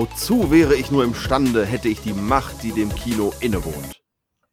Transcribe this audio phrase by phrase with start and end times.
[0.00, 4.00] Wozu wäre ich nur imstande, hätte ich die Macht, die dem Kino innewohnt.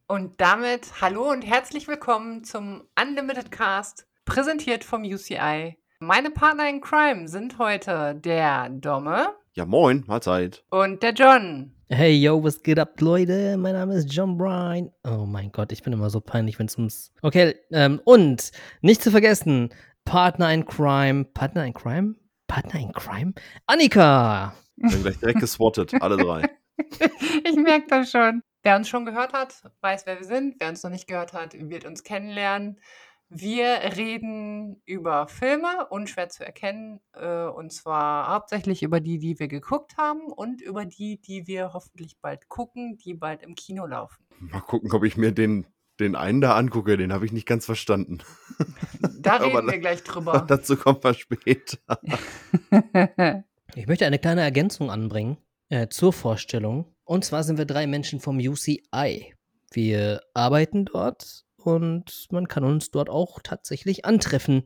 [0.07, 5.77] Und damit hallo und herzlich willkommen zum Unlimited Cast, präsentiert vom UCI.
[5.99, 9.35] Meine Partner in Crime sind heute der Domme.
[9.53, 10.63] Ja, moin, Mahlzeit.
[10.71, 11.75] Und der John.
[11.89, 13.55] Hey, yo, was geht ab, Leute?
[13.57, 14.89] Mein Name ist John Bryan.
[15.03, 17.11] Oh mein Gott, ich bin immer so peinlich, wenn es ums.
[17.21, 18.51] Okay, ähm, und
[18.81, 19.69] nicht zu vergessen,
[20.05, 21.23] Partner in Crime.
[21.23, 22.15] Partner in Crime?
[22.47, 23.33] Partner in Crime?
[23.67, 24.55] Annika!
[24.77, 26.49] Wir haben gleich direkt geswattet, alle drei.
[26.77, 28.41] ich merke das schon.
[28.63, 30.55] Wer uns schon gehört hat, weiß, wer wir sind.
[30.59, 32.79] Wer uns noch nicht gehört hat, wird uns kennenlernen.
[33.29, 33.65] Wir
[33.95, 39.97] reden über Filme, unschwer zu erkennen, äh, und zwar hauptsächlich über die, die wir geguckt
[39.97, 44.23] haben und über die, die wir hoffentlich bald gucken, die bald im Kino laufen.
[44.39, 45.65] Mal gucken, ob ich mir den,
[45.99, 48.19] den einen da angucke, den habe ich nicht ganz verstanden.
[49.19, 50.45] Da reden wir gleich drüber.
[50.47, 51.79] Dazu kommen wir später.
[53.77, 55.37] Ich möchte eine kleine Ergänzung anbringen
[55.67, 56.95] äh, zur Vorstellung.
[57.03, 59.33] Und zwar sind wir drei Menschen vom UCI.
[59.73, 64.63] Wir arbeiten dort und man kann uns dort auch tatsächlich antreffen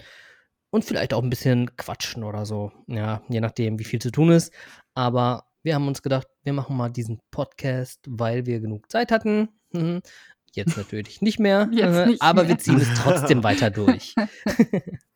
[0.69, 2.71] und vielleicht auch ein bisschen quatschen oder so.
[2.85, 4.53] Ja, je nachdem, wie viel zu tun ist.
[4.93, 9.49] Aber wir haben uns gedacht, wir machen mal diesen Podcast, weil wir genug Zeit hatten.
[9.71, 10.01] Mhm.
[10.53, 11.83] Jetzt natürlich nicht mehr, nicht
[12.21, 12.49] aber mehr.
[12.49, 14.13] wir ziehen es trotzdem weiter durch.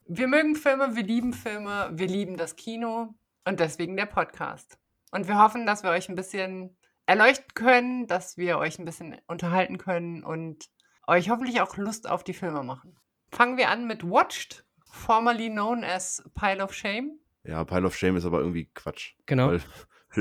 [0.08, 3.14] wir mögen Filme, wir lieben Filme, wir lieben das Kino
[3.46, 4.78] und deswegen der Podcast.
[5.12, 9.18] Und wir hoffen, dass wir euch ein bisschen erleuchten können, dass wir euch ein bisschen
[9.28, 10.70] unterhalten können und
[11.08, 12.98] euch hoffentlich auch Lust auf die Filme machen.
[13.32, 17.20] Fangen wir an mit Watched, formerly known as Pile of Shame.
[17.44, 19.14] Ja, Pile of Shame ist aber irgendwie Quatsch.
[19.26, 19.50] Genau.
[19.50, 19.62] Weil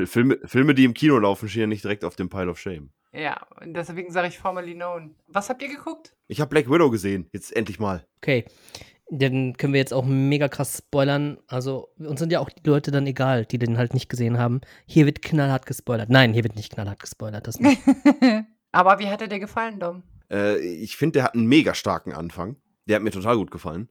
[0.07, 2.91] Filme, Filme, die im Kino laufen, stehen ja nicht direkt auf dem Pile of Shame.
[3.13, 5.15] Ja, deswegen sage ich formerly known.
[5.27, 6.17] Was habt ihr geguckt?
[6.29, 8.07] Ich habe Black Widow gesehen, jetzt endlich mal.
[8.17, 8.47] Okay,
[9.11, 11.39] dann können wir jetzt auch mega krass spoilern.
[11.47, 14.61] Also, uns sind ja auch die Leute dann egal, die den halt nicht gesehen haben.
[14.87, 16.09] Hier wird knallhart gespoilert.
[16.09, 17.47] Nein, hier wird nicht knallhart gespoilert.
[17.47, 17.81] Das nicht.
[18.73, 20.03] Aber wie hat er dir gefallen, Dom?
[20.31, 22.57] Äh, ich finde, der hat einen mega starken Anfang.
[22.87, 23.91] Der hat mir total gut gefallen.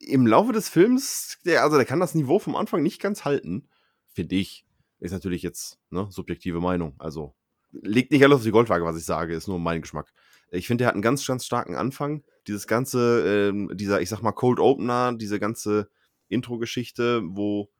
[0.00, 3.68] Im Laufe des Films, der, also der kann das Niveau vom Anfang nicht ganz halten,
[4.06, 4.66] finde ich.
[5.00, 6.94] Ist natürlich jetzt ne, subjektive Meinung.
[6.98, 7.34] Also
[7.72, 10.12] legt nicht alles auf die Goldwaage, was ich sage, ist nur mein Geschmack.
[10.50, 12.22] Ich finde, der hat einen ganz, ganz starken Anfang.
[12.46, 15.90] Dieses ganze, äh, dieser, ich sag mal, Cold Opener, diese ganze
[16.28, 17.70] Intro-Geschichte, wo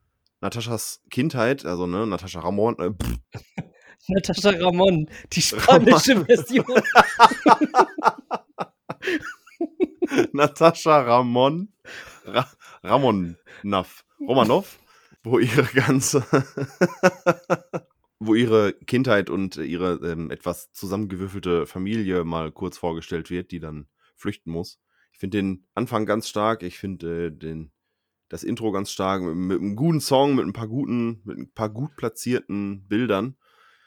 [0.41, 2.91] Nataschas Kindheit, also ne, Natascha Ramon, äh,
[4.08, 6.26] Natascha Ramon, die spanische Ramon.
[6.26, 6.66] Version.
[10.32, 11.72] Natascha Ramon,
[12.26, 12.46] Ra
[12.82, 14.78] Ramon Naff, Romanov,
[15.22, 16.22] wo ihre ganze,
[18.19, 23.86] wo ihre Kindheit und ihre ähm, etwas zusammengewürfelte Familie mal kurz vorgestellt wird, die dann
[24.24, 24.80] flüchten muss.
[25.12, 26.62] Ich finde den Anfang ganz stark.
[26.62, 27.70] Ich finde äh, den
[28.28, 31.52] das Intro ganz stark mit, mit, einem guten Song, mit ein paar guten, mit ein
[31.52, 33.36] paar gut platzierten Bildern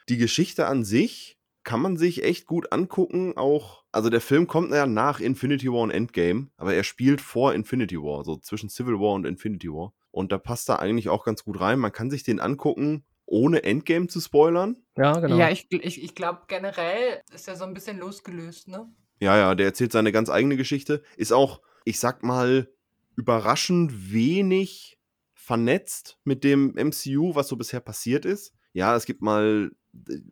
[0.09, 3.35] die Geschichte an sich kann man sich echt gut angucken.
[3.35, 7.53] Auch, also der Film kommt ja nach Infinity War und Endgame, aber er spielt vor
[7.53, 9.93] Infinity War, so zwischen Civil War und Infinity War.
[10.11, 11.79] Und da passt er eigentlich auch ganz gut rein.
[11.79, 14.77] Man kann sich den angucken, ohne Endgame zu spoilern.
[14.95, 15.37] Ja, genau.
[15.37, 18.89] Ja, ich, ich, ich glaube, generell ist er so ein bisschen losgelöst, ne?
[19.19, 21.03] Ja, ja, der erzählt seine ganz eigene Geschichte.
[21.15, 22.69] Ist auch, ich sag mal,
[23.15, 24.97] überraschend wenig
[25.33, 28.53] vernetzt mit dem MCU, was so bisher passiert ist.
[28.73, 29.71] Ja, es gibt mal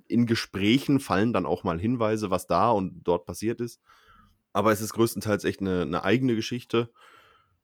[0.07, 3.81] in Gesprächen fallen dann auch mal Hinweise, was da und dort passiert ist.
[4.53, 6.91] Aber es ist größtenteils echt eine, eine eigene Geschichte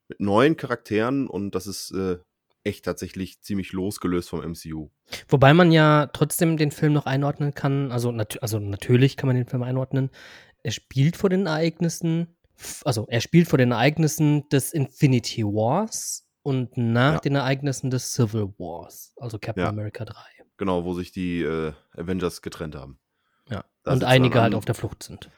[0.07, 2.17] mit neuen Charakteren und das ist äh,
[2.63, 4.89] echt tatsächlich ziemlich losgelöst vom MCU.
[5.29, 7.91] Wobei man ja trotzdem den Film noch einordnen kann.
[7.91, 10.09] Also, nat also natürlich kann man den Film einordnen.
[10.63, 12.35] Er spielt vor den Ereignissen,
[12.85, 17.19] also er spielt vor den Ereignissen des Infinity Wars und nach ja.
[17.19, 19.69] den Ereignissen des Civil Wars, also Captain ja.
[19.69, 20.15] America 3.
[20.57, 22.99] Genau, wo sich die äh, Avengers getrennt haben.
[23.49, 23.65] Ja.
[23.83, 25.29] Da und einige halt auf der Flucht sind.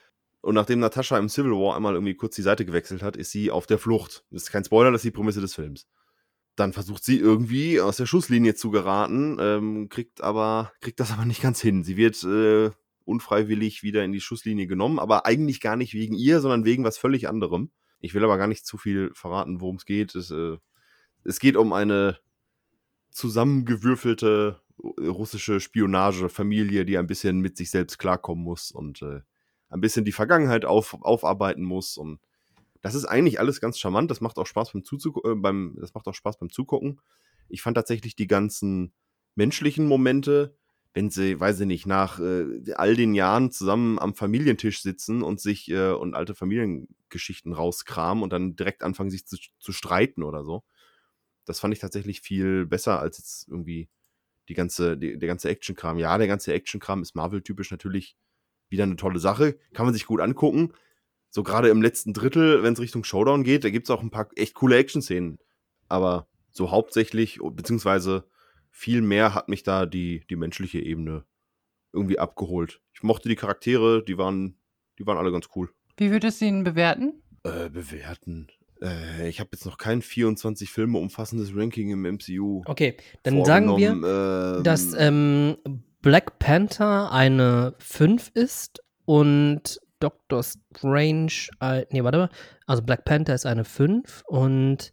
[0.41, 3.49] Und nachdem Natascha im Civil War einmal irgendwie kurz die Seite gewechselt hat, ist sie
[3.49, 4.25] auf der Flucht.
[4.29, 5.87] Das ist kein Spoiler, das ist die Prämisse des Films.
[6.57, 11.25] Dann versucht sie irgendwie aus der Schusslinie zu geraten, ähm, kriegt aber kriegt das aber
[11.25, 11.85] nicht ganz hin.
[11.85, 12.71] Sie wird äh,
[13.05, 16.97] unfreiwillig wieder in die Schusslinie genommen, aber eigentlich gar nicht wegen ihr, sondern wegen was
[16.97, 17.71] völlig anderem.
[17.99, 20.15] Ich will aber gar nicht zu viel verraten, worum es geht.
[20.15, 20.57] Es, äh,
[21.23, 22.19] es geht um eine
[23.11, 29.21] zusammengewürfelte russische Spionagefamilie, die ein bisschen mit sich selbst klarkommen muss und äh,
[29.69, 31.97] ein bisschen die Vergangenheit auf, aufarbeiten muss.
[31.97, 32.19] Und
[32.81, 34.11] das ist eigentlich alles ganz charmant.
[34.11, 36.99] Das macht auch Spaß beim, Zuzu äh, beim, das macht auch Spaß beim Zugucken.
[37.49, 38.93] Ich fand tatsächlich die ganzen
[39.35, 40.57] menschlichen Momente,
[40.93, 45.41] wenn sie, weiß ich nicht, nach äh, all den Jahren zusammen am Familientisch sitzen und
[45.41, 50.43] sich äh, und alte Familiengeschichten rauskramen und dann direkt anfangen, sich zu, zu streiten oder
[50.43, 50.63] so.
[51.45, 53.89] Das fand ich tatsächlich viel besser als jetzt irgendwie
[54.49, 55.97] die ganze, die, der ganze Action-Kram.
[55.97, 58.15] Ja, der ganze Action-Kram ist Marvel-typisch natürlich
[58.69, 59.57] wieder eine tolle Sache.
[59.73, 60.73] Kann man sich gut angucken.
[61.29, 64.11] So gerade im letzten Drittel, wenn es Richtung Showdown geht, da gibt es auch ein
[64.11, 65.39] paar echt coole Action-Szenen.
[65.87, 68.25] Aber so hauptsächlich, beziehungsweise
[68.73, 71.23] viel mehr hat mich da die, die menschliche Ebene
[71.93, 72.81] irgendwie abgeholt.
[72.93, 74.57] Ich mochte die Charaktere, die waren,
[74.97, 75.69] die waren alle ganz cool.
[75.95, 77.21] Wie würdest du ihn bewerten?
[77.43, 78.47] Äh, bewerten.
[78.81, 82.63] Äh, ich habe jetzt noch kein 24 Filme umfassendes Ranking im MCU.
[82.65, 85.57] Okay, dann sagen wir, ähm, dass ähm,
[86.01, 91.31] Black Panther eine 5 ist und Doctor Strange,
[91.61, 92.29] äh, nee, warte mal,
[92.65, 94.91] also Black Panther ist eine 5 und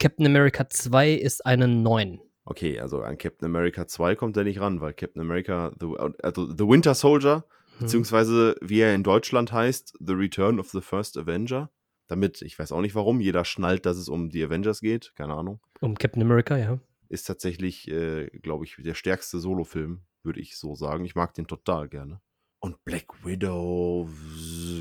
[0.00, 2.20] Captain America 2 ist eine 9.
[2.44, 5.86] Okay, also an Captain America 2 kommt er nicht ran, weil Captain America, the,
[6.22, 7.44] also The Winter Soldier,
[7.78, 7.78] Hm.
[7.86, 11.70] beziehungsweise wie er in Deutschland heißt, The Return of the First Avenger.
[12.08, 15.34] Damit, ich weiß auch nicht warum, jeder schnallt, dass es um die Avengers geht, keine
[15.34, 15.60] Ahnung.
[15.80, 16.78] Um Captain America, ja.
[17.08, 21.04] Ist tatsächlich, äh, glaube ich, der stärkste Solofilm, würde ich so sagen.
[21.06, 22.20] Ich mag den total gerne.
[22.60, 24.08] Und Black Widow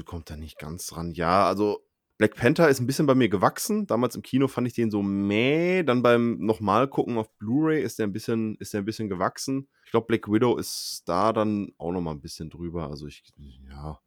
[0.06, 1.14] kommt da nicht ganz dran.
[1.14, 1.80] Ja, also
[2.22, 3.88] Black Panther ist ein bisschen bei mir gewachsen.
[3.88, 5.82] Damals im Kino fand ich den so meh.
[5.82, 9.68] Dann beim nochmal gucken auf Blu-ray ist der ein bisschen, ist der ein bisschen gewachsen.
[9.86, 12.92] Ich glaube, Black Widow ist da dann auch noch mal ein bisschen drüber.
[12.92, 13.24] Also ich,
[13.68, 14.00] ja,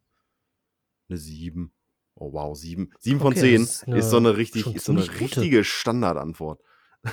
[1.09, 1.73] eine 7.
[2.13, 2.89] Oh wow, 7.
[2.99, 5.19] 7 von Okay, 10 das ist, ist eine so eine richtig, ist so eine gute.
[5.19, 6.61] richtige Standardantwort.
[7.03, 7.11] ich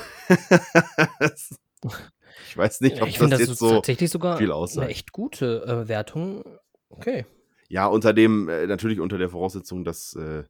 [2.57, 4.89] weiß nicht, ob ich das, finde, das jetzt ist so tatsächlich sogar viel eine aussagt.
[4.89, 6.45] echt gute äh, Wertung.
[6.91, 7.27] Okay.
[7.69, 10.45] Ja, unter dem, äh, natürlich unter der Voraussetzung, dass, äh,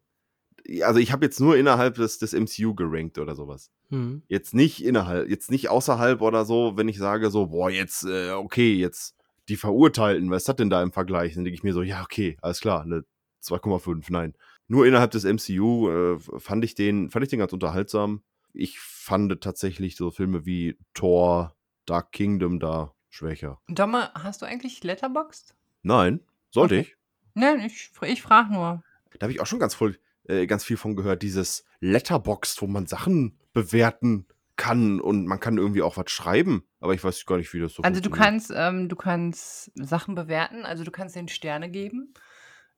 [0.82, 3.70] also ich habe jetzt nur innerhalb des, des MCU gerankt oder sowas.
[3.90, 4.22] Hm.
[4.28, 8.30] Jetzt nicht innerhalb, jetzt nicht außerhalb oder so, wenn ich sage so, boah, jetzt, äh,
[8.30, 9.16] okay, jetzt
[9.48, 11.34] die Verurteilten, was ist das denn da im Vergleich?
[11.34, 13.04] Dann denke ich mir so, ja, okay, alles klar, eine
[13.42, 14.34] 2,5, nein.
[14.68, 18.22] Nur innerhalb des MCU äh, fand ich den, fand ich den ganz unterhaltsam.
[18.54, 21.54] Ich fand tatsächlich so Filme wie Thor,
[21.86, 23.60] Dark Kingdom da schwächer.
[23.68, 25.54] Domme, hast du eigentlich Letterboxd?
[25.82, 26.20] Nein,
[26.50, 26.82] sollte Okay.
[26.88, 26.96] ich.
[27.34, 28.82] Nein, ich, ich frage nur.
[29.18, 29.98] Da habe ich auch schon ganz voll,
[30.32, 34.26] äh, ganz viel von gehört, dieses Letterboxd, wo man Sachen bewerten
[34.56, 36.64] kann und man kann irgendwie auch was schreiben.
[36.80, 40.14] Aber ich weiß gar nicht, wie das so Also du kannst, ähm, du kannst Sachen
[40.14, 42.14] bewerten, also du kannst den Sterne geben,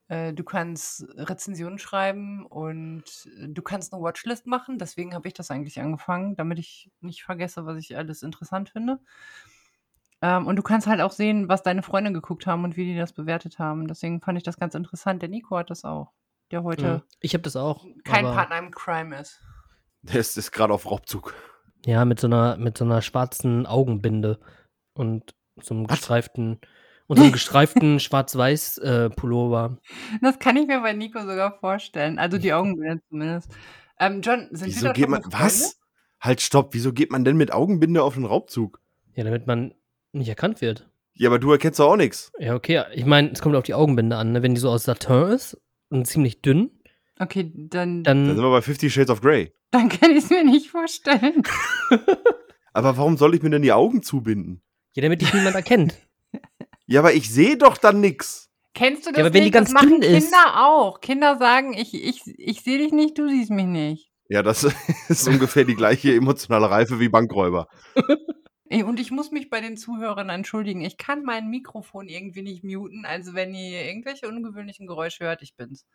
[0.09, 3.05] äh, du kannst Rezensionen schreiben und
[3.47, 4.79] du kannst eine Watchlist machen.
[4.79, 9.01] Deswegen habe ich das eigentlich angefangen, damit ich nicht vergesse, was ich alles interessant finde.
[10.23, 12.97] Ähm, und du kannst halt auch sehen, was deine Freunde geguckt haben und wie die
[12.97, 13.89] das bewertet haben.
[13.89, 15.21] Deswegen fand ich das ganz interessant.
[15.21, 16.13] Der Nico hat das auch,
[16.51, 17.03] der heute Hm.
[17.21, 17.85] Ich habe das auch.
[18.05, 19.41] kein aber- Partner im Crime ist.
[20.03, 21.35] Der ist, ist gerade auf Raubzug.
[21.87, 24.39] Ja, mit so einer, mit so einer schwarzen Augenbinde
[24.95, 25.99] und so einem Was?
[25.99, 26.61] gestreiften
[27.07, 29.79] und so einem gestreiften schwarz-weiß äh, Pullover.
[30.23, 32.19] Das kann ich mir bei Nico sogar vorstellen.
[32.19, 33.51] Also die Augenbinde zumindest.
[33.99, 35.79] Ähm, John, sind Wieso wir da geht man, was?
[36.21, 38.81] Halt, stopp, wieso geht man denn mit Augenbinde auf den Raubzug?
[39.15, 39.75] Ja, damit man
[40.13, 40.89] nicht erkannt wird.
[41.13, 42.33] Ja, aber du erkennst doch auch nichts.
[42.39, 42.83] Ja, okay.
[42.95, 44.33] Ich meine, es kommt auf die Augenbinde an.
[44.33, 44.43] Ne?
[44.43, 46.71] Wenn die so aus Satin ist und ziemlich dünn,
[47.19, 48.45] Okay, dann, Dann sind dann.
[48.45, 49.53] wir bei Fifty Shades of Grey.
[49.71, 51.43] dann kann ich es mir nicht vorstellen.
[52.73, 54.63] Aber warum soll ich mir denn die Augen zubinden?
[54.97, 55.95] Ja, damit dich niemand erkennt.
[56.87, 58.51] Ja, aber ich sehe doch dann nix.
[58.75, 59.55] Kennst du das aber wenn die nicht?
[59.55, 60.25] ganz das machen dünn ist.
[60.25, 61.01] Kinder auch.
[61.01, 64.11] Kinder sagen, ich, ich, ich sehe dich nicht, du siehst mich nicht.
[64.29, 64.65] Ja, das
[65.09, 67.69] ist ungefähr die gleiche emotionale Reife wie Bankräuber.
[68.71, 70.81] Und ich muss mich bei den Zuhörern entschuldigen.
[70.81, 73.05] Ich kann mein Mikrofon irgendwie nicht muten.
[73.05, 75.87] Also wenn ihr irgendwelche ungewöhnlichen Geräusche hört, ich bin's.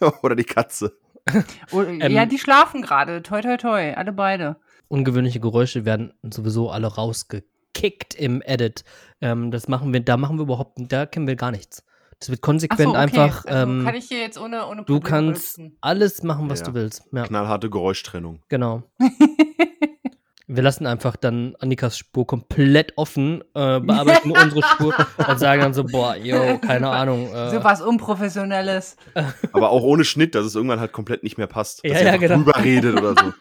[0.22, 0.96] Oder die Katze.
[1.72, 2.10] Oh, Ähm.
[2.10, 3.22] ja, die schlafen gerade.
[3.22, 3.92] Toi, toi, toi.
[3.94, 4.56] Alle beide.
[4.88, 8.84] Ungewöhnliche Geräusche werden sowieso alle rausgekickt im Edit.
[9.20, 11.84] Ähm, das machen wir, da machen wir überhaupt, da kennen wir gar nichts.
[12.18, 12.98] Das wird Ach konsequent so, okay.
[12.98, 13.44] einfach.
[13.44, 15.76] also ähm, kann ich hier jetzt ohne, ohne du Probleme kannst rülpsen?
[15.82, 16.66] alles machen, was Ja.
[16.66, 17.02] du willst.
[17.12, 18.42] Ja, Knallharte Geräuschtrennung.
[18.48, 18.82] genau.
[20.52, 24.92] Wir lassen einfach dann Annikas Spur komplett offen, äh, bearbeiten nur unsere Spur
[25.28, 27.32] und sagen dann so, boah, yo, keine Ahnung.
[27.32, 28.96] Äh, So was Unprofessionelles.
[29.52, 31.84] Aber auch ohne Schnitt, dass es irgendwann halt komplett nicht mehr passt.
[31.84, 32.38] Dass Ja, ja, genau.
[32.38, 33.32] drüber redet oder so.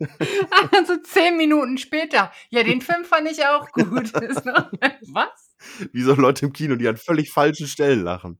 [0.74, 2.32] also zehn Minuten später.
[2.48, 4.14] Ja, den Film fand ich auch gut.
[4.14, 5.56] Was?
[5.92, 8.38] Wie so Leute im Kino, die an völlig falschen Stellen lachen.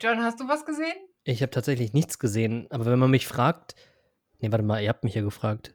[0.00, 0.94] John, hast du was gesehen?
[1.24, 3.74] Ich habe tatsächlich nichts gesehen, aber wenn man mich fragt,
[4.44, 5.74] nee, warte mal, ihr habt mich ja gefragt.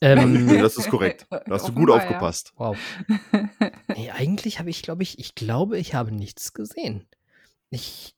[0.00, 1.26] Ähm, Nee, das ist korrekt.
[1.30, 2.02] Da hast du gut Offenbar, ja.
[2.04, 2.52] aufgepasst.
[2.56, 2.76] wow.
[3.96, 7.06] Nee, eigentlich habe ich, glaube ich, ich glaube, ich habe nichts gesehen.
[7.70, 8.14] Ich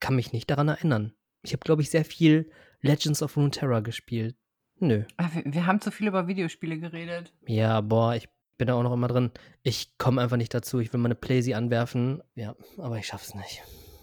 [0.00, 1.12] kann mich nicht daran erinnern.
[1.42, 4.36] Ich habe, glaube ich, sehr viel Legends of Runeterra gespielt.
[4.78, 5.04] Nö.
[5.16, 7.32] Ah, Wir, wir haben zu viel über Videospiele geredet.
[7.46, 9.30] Ja, boah, ich bin da auch noch immer drin.
[9.62, 10.78] Ich komme einfach nicht dazu.
[10.78, 12.22] Ich will meine Playsee anwerfen.
[12.34, 13.62] Ja, aber ich schaff's nicht.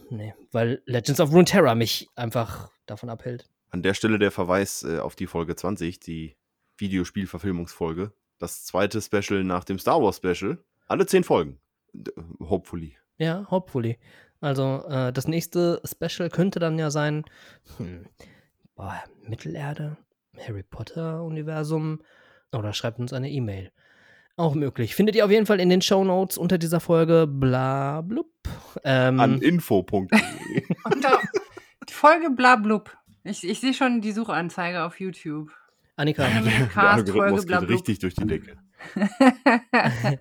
[0.09, 3.49] Nee, weil Legends of Runeterra mich einfach davon abhält.
[3.75, 6.37] An der Stelle der Verweis äh, auf die Folge 20, die
[6.77, 8.13] Videospielverfilmungsfolge.
[8.37, 10.63] Das zweite Special nach dem Star Wars Special.
[10.87, 11.59] Alle zehn Folgen.
[11.91, 12.95] D- Hopefully.
[13.17, 13.97] Ja, hopefully.
[14.39, 17.25] Also, äh, das nächste Special könnte dann ja sein,
[17.75, 18.05] hm,
[18.75, 19.97] boah, Mittelerde,
[20.37, 21.99] Harry Potter-Universum
[22.53, 23.73] oder schreibt uns eine E-Mail.
[24.37, 24.95] Auch möglich.
[24.95, 28.31] Findet ihr auf jeden Fall in den Show Notes unter dieser Folge bla blub.
[28.85, 30.07] Ähm, An info.de.
[31.89, 32.95] Folge blablub.
[33.27, 35.51] Ich, ich sehe schon die Suchanzeige auf YouTube.
[35.95, 38.57] Annika, Der Cast, Folge Algorithmus geht richtig durch die Decke.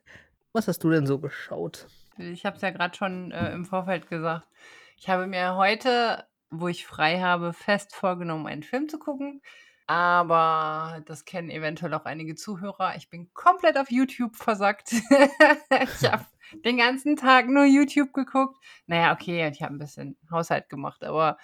[0.55, 1.87] was hast du denn so geschaut?
[2.17, 4.49] Ich habe es ja gerade schon äh, im Vorfeld gesagt.
[4.97, 9.43] Ich habe mir heute, wo ich frei habe, fest vorgenommen, einen Film zu gucken.
[9.87, 12.97] Aber das kennen eventuell auch einige Zuhörer.
[12.97, 14.93] Ich bin komplett auf YouTube versackt.
[14.93, 16.25] ich habe
[16.65, 18.57] den ganzen Tag nur YouTube geguckt.
[18.87, 21.37] Naja, okay, ich habe ein bisschen Haushalt gemacht, aber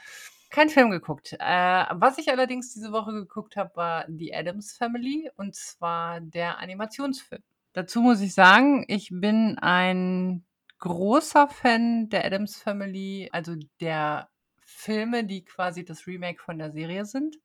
[0.50, 1.36] keinen Film geguckt.
[1.38, 6.58] Äh, was ich allerdings diese Woche geguckt habe, war The Addams Family und zwar der
[6.58, 7.42] Animationsfilm.
[7.72, 10.44] Dazu muss ich sagen, ich bin ein
[10.80, 14.28] großer Fan der Addams Family, also der
[14.60, 17.36] Filme, die quasi das Remake von der Serie sind,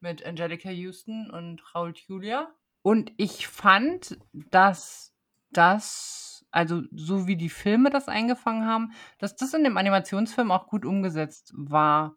[0.00, 2.52] mit Angelica Houston und Raul Julia.
[2.82, 5.14] Und ich fand, dass
[5.50, 10.66] das, also so wie die Filme das eingefangen haben, dass das in dem Animationsfilm auch
[10.66, 12.16] gut umgesetzt war.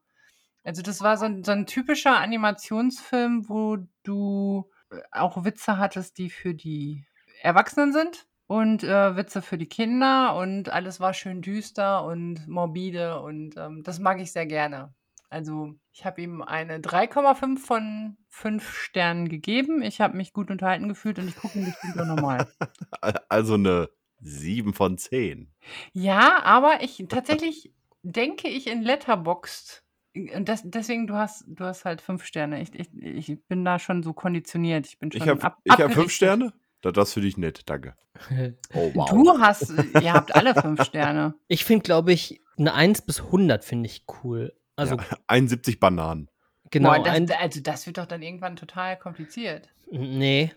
[0.69, 6.19] Also das war so ein, so ein typischer Animationsfilm, wo du äh, auch Witze hattest,
[6.19, 7.07] die für die
[7.41, 13.19] Erwachsenen sind und äh, Witze für die Kinder und alles war schön düster und morbide
[13.19, 14.93] und ähm, das mag ich sehr gerne.
[15.31, 19.81] Also ich habe ihm eine 3,5 von 5 Sternen gegeben.
[19.81, 22.47] Ich habe mich gut unterhalten gefühlt und ich gucke ihn bestimmt auch nochmal.
[23.27, 25.51] Also eine 7 von 10.
[25.93, 27.73] Ja, aber ich tatsächlich
[28.03, 29.83] denke ich in Letterboxd.
[30.15, 32.61] Und das, deswegen, du hast, du hast halt fünf Sterne.
[32.61, 32.89] Ich, ich,
[33.29, 34.87] ich bin da schon so konditioniert.
[34.87, 36.11] Ich bin schon Ich habe ab, ich hab 5 abgerichtet.
[36.15, 36.53] Sterne.
[36.81, 37.95] Das, das finde ich nett, danke.
[38.73, 39.09] Oh, wow.
[39.09, 41.35] Du hast, ihr habt alle fünf Sterne.
[41.47, 44.53] Ich finde, glaube ich, eine 1 bis 100 finde ich cool.
[44.75, 46.29] Also, ja, 71 Bananen.
[46.71, 46.89] genau.
[46.89, 49.69] Boah, ein, das, also das wird doch dann irgendwann total kompliziert.
[49.91, 50.51] nee.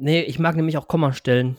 [0.00, 1.56] Nee, ich mag nämlich auch Kommastellen.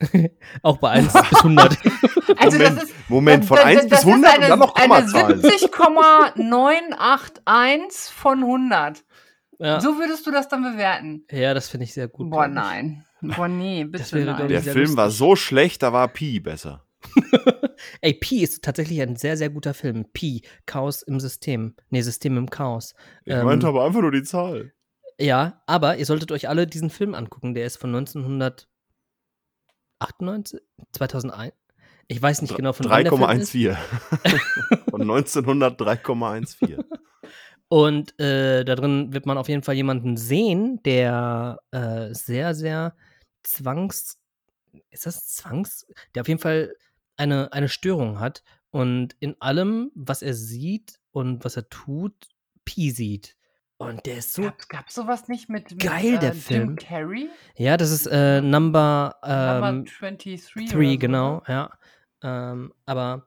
[0.62, 1.76] auch bei 1 bis 100.
[2.36, 4.58] Also Moment, das ist, Moment, von das- 1 das bis ist 100 eine, und dann
[4.60, 5.40] noch eine Kommazahlen.
[5.42, 9.04] 70,981 von 100.
[9.58, 9.80] ja.
[9.80, 11.24] So würdest du das dann bewerten?
[11.30, 12.30] ja, das finde ich sehr gut.
[12.30, 13.04] Boah, nein.
[13.20, 14.48] Boah, nee, bitte wäre, nein.
[14.48, 15.18] Der Film war lustig.
[15.18, 16.84] so schlecht, da war Pi besser.
[18.00, 20.06] Ey, Pi ist tatsächlich ein sehr, sehr guter Film.
[20.12, 21.74] Pi, Chaos im System.
[21.90, 22.94] Nee, System im Chaos.
[23.24, 24.72] Ich Ähm, meinte aber einfach nur die Zahl.
[25.18, 27.54] Ja, aber ihr solltet euch alle diesen Film angucken.
[27.54, 27.90] Der ist von
[30.00, 30.60] 1998,
[30.92, 31.54] 2001.
[32.08, 33.54] Ich weiß nicht genau, von wann der Film ist.
[33.54, 33.76] 3,14.
[34.90, 36.84] Von 1900 3,14.
[37.68, 42.96] Und äh, da drin wird man auf jeden Fall jemanden sehen, der äh, sehr, sehr
[43.44, 44.18] zwangs.
[44.90, 45.86] Ist das zwangs?
[46.14, 46.74] Der auf jeden Fall
[47.16, 52.14] eine, eine Störung hat und in allem, was er sieht und was er tut,
[52.64, 53.36] Pi sieht.
[53.80, 54.42] Und der ist so.
[54.42, 56.68] Gab, gab's sowas nicht mit, mit Geil, der äh, Film.
[56.68, 57.30] Jim Carrey?
[57.56, 61.42] Ja, das ist äh, Number, ähm, Number 23 oder Three, so, genau, ne?
[61.48, 61.70] ja.
[62.22, 63.26] Ähm, aber,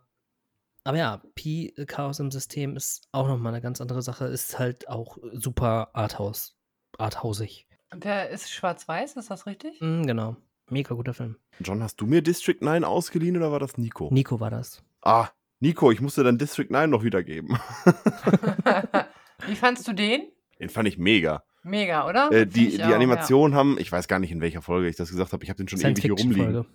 [0.83, 4.25] aber ja, Pi äh, Chaos im System ist auch nochmal eine ganz andere Sache.
[4.25, 6.55] Ist halt auch super Arthouse.
[6.99, 7.67] Arthausig.
[7.91, 9.81] Und der ist schwarz-weiß, ist das richtig?
[9.81, 10.35] Mhm, genau.
[10.69, 11.37] Mega guter Film.
[11.61, 14.09] John, hast du mir District 9 ausgeliehen oder war das Nico?
[14.11, 14.83] Nico war das.
[15.01, 15.29] ah,
[15.61, 17.57] Nico, ich musste dann District 9 noch wiedergeben.
[19.47, 20.27] Wie fandst du den?
[20.63, 21.43] Den fand ich mega.
[21.63, 22.31] Mega, oder?
[22.31, 22.95] Äh, die die auch, ja.
[22.95, 25.57] Animationen haben, ich weiß gar nicht, in welcher Folge ich das gesagt habe, ich habe
[25.57, 26.33] den schon ewig hier rumliegen.
[26.35, 26.65] Science-Fiction-Folge.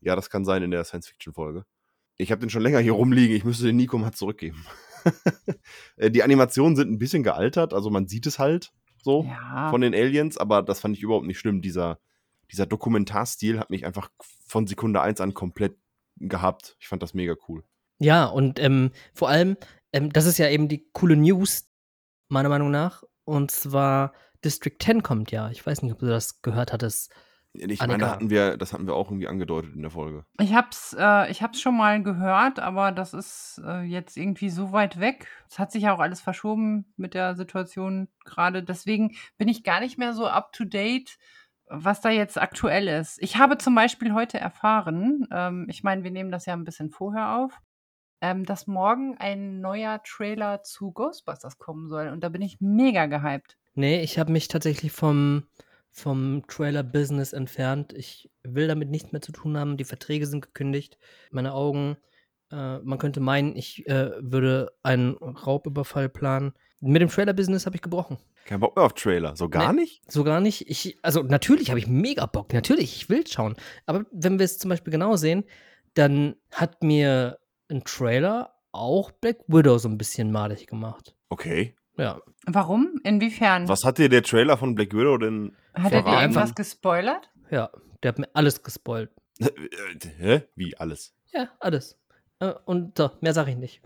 [0.00, 1.64] Ja, das kann sein in der Science-Fiction-Folge.
[2.16, 4.64] Ich habe den schon länger hier rumliegen, ich müsste den Nico mal zurückgeben.
[5.96, 9.70] Äh, die Animationen sind ein bisschen gealtert, also man sieht es halt so Ja.
[9.70, 11.62] von den Aliens, aber das fand ich überhaupt nicht schlimm.
[11.62, 12.00] Dieser,
[12.50, 14.10] dieser Dokumentarstil hat mich einfach
[14.48, 15.76] von Sekunde 1 an komplett
[16.16, 16.76] gehabt.
[16.80, 17.62] Ich fand das mega cool.
[18.00, 19.56] Ja, und ähm, vor allem,
[19.92, 21.68] ähm, das ist ja eben die coole News,
[22.28, 23.04] meiner Meinung nach.
[23.26, 24.12] Und zwar
[24.44, 25.50] District 10 kommt ja.
[25.50, 27.12] Ich weiß nicht, ob du das gehört hattest.
[27.52, 27.86] Ich Annika.
[27.86, 30.24] meine, hatten wir, das hatten wir auch irgendwie angedeutet in der Folge.
[30.40, 34.72] Ich hab's, äh, ich hab's schon mal gehört, aber das ist äh, jetzt irgendwie so
[34.72, 35.26] weit weg.
[35.48, 38.62] Es hat sich ja auch alles verschoben mit der Situation gerade.
[38.62, 41.18] Deswegen bin ich gar nicht mehr so up to date,
[41.68, 43.20] was da jetzt aktuell ist.
[43.22, 46.90] Ich habe zum Beispiel heute erfahren, ähm, ich meine, wir nehmen das ja ein bisschen
[46.90, 47.58] vorher auf,
[48.20, 52.08] ähm, dass morgen ein neuer Trailer zu Ghostbusters kommen soll.
[52.08, 53.56] Und da bin ich mega gehypt.
[53.74, 55.44] Nee, ich habe mich tatsächlich vom,
[55.90, 57.92] vom Trailer-Business entfernt.
[57.92, 59.76] Ich will damit nichts mehr zu tun haben.
[59.76, 60.98] Die Verträge sind gekündigt.
[61.30, 61.96] Meine Augen
[62.52, 66.52] Äh, man könnte meinen, ich äh, würde einen Raubüberfall planen.
[66.78, 68.18] Mit dem Trailer-Business habe ich gebrochen.
[68.44, 69.34] Kein Bock mehr auf Trailer.
[69.34, 69.80] So gar Nee.
[69.80, 70.12] nicht?
[70.12, 70.70] So gar nicht.
[70.70, 72.52] Ich, also natürlich habe ich mega Bock.
[72.54, 73.56] Natürlich, ich will schauen.
[73.86, 75.42] Aber wenn wir es zum Beispiel genau sehen,
[75.94, 77.36] dann hat mir
[77.70, 81.14] ein Trailer auch Black Widow so ein bisschen malig gemacht.
[81.28, 81.74] Okay.
[81.98, 82.20] Ja.
[82.46, 83.00] Warum?
[83.04, 83.68] Inwiefern?
[83.68, 86.22] Was hat dir der Trailer von Black Widow denn Hat er dir verraten?
[86.22, 87.30] irgendwas gespoilert?
[87.50, 87.70] Ja.
[88.02, 89.10] Der hat mir alles gespoilt.
[90.18, 90.42] Hä?
[90.54, 91.14] Wie alles?
[91.32, 91.98] Ja, alles.
[92.38, 93.80] Äh, Und so, mehr sage ich nicht.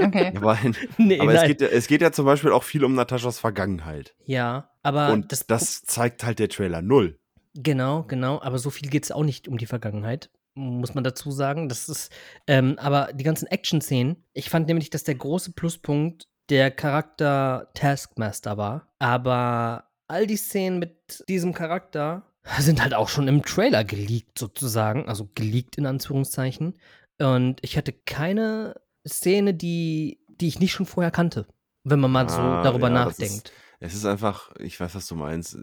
[0.00, 0.32] Okay.
[0.34, 0.58] Ja, aber
[0.98, 1.48] nee, aber es, nein.
[1.48, 4.14] geht, ja- es geht ja zum Beispiel auch viel um Nataschas Vergangenheit.
[4.24, 7.18] ja, aber Und das, das, zeigt halt der Trailer null.
[7.54, 8.42] Genau, genau.
[8.42, 11.68] Aber so viel geht es auch nicht um die Vergangenheit, muss man dazu sagen.
[11.68, 12.12] Das ist,
[12.46, 18.56] ähm, aber die ganzen Action-Szenen, ich fand nämlich, dass der große Pluspunkt der Charakter Taskmaster
[18.56, 18.88] war.
[18.98, 22.22] Aber all die Szenen mit diesem Charakter
[22.58, 25.08] sind halt auch schon im Trailer geleakt, sozusagen.
[25.08, 26.74] Also geleakt in Anführungszeichen.
[27.18, 31.46] Und ich hatte keine Szene, die, die ich nicht schon vorher kannte.
[31.84, 33.52] Wenn man mal so Ah, darüber ja, nachdenkt.
[33.84, 35.58] Es ist einfach, ich weiß, was du meinst.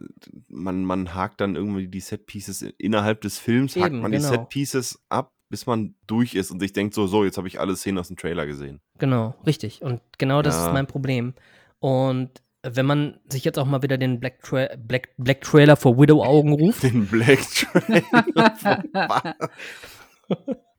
[0.48, 4.30] Man, man hakt dann irgendwie die Set-Pieces innerhalb des Films, hakt Eben, man die genau.
[4.30, 7.74] Set-Pieces ab, bis man durch ist und sich denkt so, so, jetzt habe ich alle
[7.74, 8.80] Szenen aus dem Trailer gesehen.
[8.98, 9.82] Genau, richtig.
[9.82, 10.66] Und genau das Ja.
[10.68, 11.34] ist mein Problem.
[11.80, 12.30] Und
[12.62, 16.22] wenn man sich jetzt auch mal wieder den Black, Tra Black, Black Trailer for Widow
[16.22, 19.34] Augen ruft, Den Black Trailer.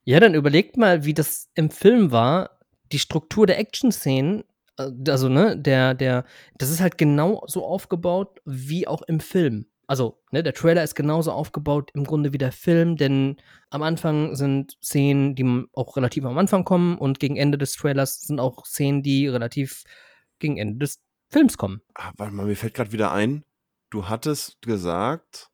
[0.06, 2.52] ja, dann überlegt mal, wie das im Film war.
[2.94, 4.44] Die Struktur der Action-Szenen,
[4.78, 6.26] also, ne, der, der,
[6.58, 9.66] das ist halt genau so aufgebaut wie auch im Film.
[9.86, 13.38] Also, ne, der Trailer ist genauso aufgebaut im Grunde wie der Film, denn
[13.70, 18.22] am Anfang sind Szenen, die auch relativ am Anfang kommen und gegen Ende des Trailers
[18.22, 19.84] sind auch Szenen, die relativ
[20.40, 21.82] gegen Ende des Films kommen.
[21.96, 23.44] Ah, warte mal, mir fällt gerade wieder ein,
[23.90, 25.50] du hattest gesagt,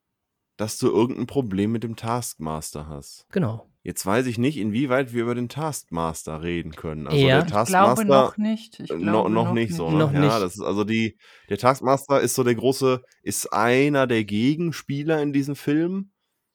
[0.58, 3.26] dass du irgendein Problem mit dem Taskmaster hast.
[3.32, 3.70] Genau.
[3.90, 7.08] Jetzt weiß ich nicht, inwieweit wir über den Taskmaster reden können.
[7.08, 7.38] Also Ja.
[7.38, 8.80] der Ich Taskmaster glaube noch nicht.
[8.80, 9.98] Ich Äh, glaube no, noch, nicht so, ne?
[9.98, 10.32] Noch ja, nicht.
[10.32, 11.18] das ist also die,
[11.50, 16.12] der Taskmaster ist so der große, ist einer der Gegenspieler in diesem Film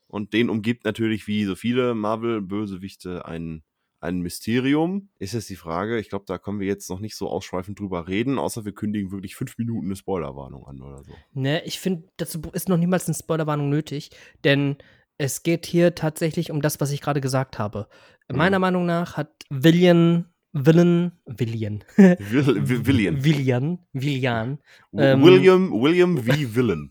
[0.06, 3.64] und den umgibt natürlich wie so viele Marvel-Bösewichte ein,
[3.98, 5.08] ein Mysterium.
[5.18, 8.06] Ist jetzt die Frage, ich glaube, da können wir jetzt noch nicht so ausschweifend drüber
[8.06, 11.12] reden, außer wir kündigen wirklich fünf Minuten eine Spoilerwarnung an oder so.
[11.32, 14.10] Ne, ich finde, dazu ist noch niemals eine Spoilerwarnung nötig,
[14.44, 14.76] denn
[15.18, 17.88] es geht hier tatsächlich um das, was ich gerade gesagt habe.
[18.28, 18.36] Mhm.
[18.36, 23.24] Meiner Meinung nach hat Villian, Villen, Villian, William.
[23.24, 24.58] Villian, Villian,
[24.96, 26.32] ähm, William, William V.
[26.54, 26.90] Villain.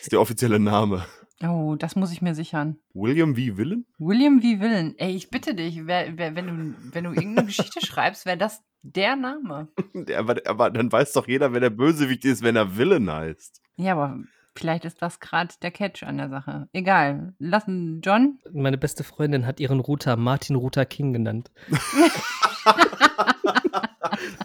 [0.00, 1.04] ist der offizielle Name.
[1.42, 2.78] Oh, das muss ich mir sichern.
[2.94, 3.56] William V.
[3.56, 3.84] Villain?
[3.98, 4.60] William V.
[4.60, 4.94] Villen.
[4.98, 8.62] Ey, ich bitte dich, wer, wer, wenn, du, wenn du irgendeine Geschichte schreibst, wäre das
[8.82, 9.68] der Name.
[9.94, 13.60] Der, aber, aber dann weiß doch jeder, wer der Bösewicht ist, wenn er Villain heißt.
[13.76, 14.18] Ja, aber
[14.58, 16.68] vielleicht ist das gerade der Catch an der Sache.
[16.72, 17.34] Egal.
[17.38, 18.38] Lassen John.
[18.52, 21.50] Meine beste Freundin hat ihren Router Martin Luther King genannt.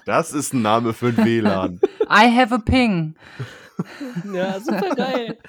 [0.05, 1.79] Das ist ein Name für ein WLAN.
[2.09, 3.15] I have a ping.
[4.31, 5.39] Ja, super geil.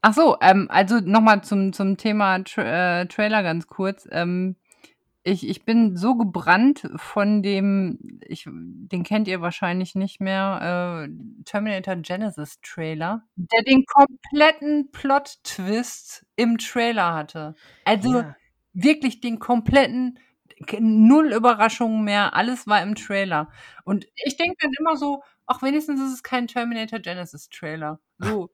[0.00, 4.06] Ach so, ähm, also nochmal zum, zum Thema Tra äh, Trailer ganz kurz.
[4.12, 4.54] Ähm,
[5.26, 11.42] ich, ich bin so gebrannt von dem, ich, den kennt ihr wahrscheinlich nicht mehr, äh,
[11.44, 17.56] Terminator Genesis Trailer, der den kompletten Plot-Twist im Trailer hatte.
[17.84, 18.36] Also Ja.
[18.72, 20.18] wirklich den kompletten,
[20.78, 23.50] null Überraschungen mehr, alles war im Trailer.
[23.84, 27.98] Und ich denke dann immer so, ach, wenigstens ist es kein Terminator Genesis Trailer.
[28.18, 28.50] So.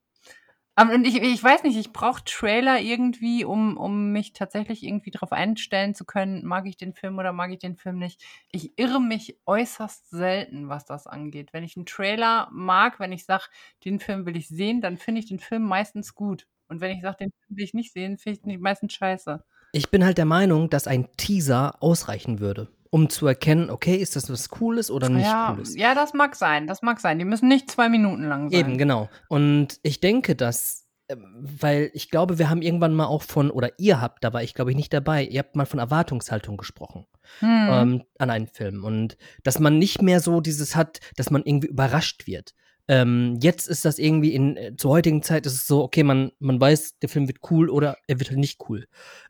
[0.74, 5.32] Und ich, ich weiß nicht, ich brauche Trailer irgendwie, um, um mich tatsächlich irgendwie darauf
[5.32, 8.22] einstellen zu können, mag ich den Film oder mag ich den Film nicht.
[8.50, 11.52] Ich irre mich äußerst selten, was das angeht.
[11.52, 13.44] Wenn ich einen Trailer mag, wenn ich sage,
[13.84, 16.46] den Film will ich sehen, dann finde ich den Film meistens gut.
[16.68, 19.44] Und wenn ich sage, den Film will ich nicht sehen, finde ich den meistens scheiße.
[19.72, 24.16] Ich bin halt der Meinung, dass ein Teaser ausreichen würde, um zu erkennen, okay, ist
[24.16, 25.74] das was Cooles oder nicht ja, Cooles.
[25.76, 27.18] ja, das mag sein, das mag sein.
[27.18, 28.60] Die müssen nicht zwei Minuten lang sein.
[28.60, 29.08] Eben, genau.
[29.28, 33.70] Und ich denke, dass, ähm, weil ich glaube, wir haben irgendwann mal auch von, oder
[33.78, 37.06] ihr habt, da war ich glaube ich nicht dabei, ihr habt mal von Erwartungshaltung gesprochen
[37.38, 37.68] Hm.
[37.70, 38.84] ähm, an einen Film.
[38.84, 42.54] Und dass man nicht mehr so dieses hat, dass man irgendwie überrascht wird.
[42.88, 46.32] Ähm, jetzt ist das irgendwie in, äh, zur heutigen Zeit ist es so, okay, man,
[46.40, 48.86] man weiß, der Film wird cool oder er wird halt nicht cool.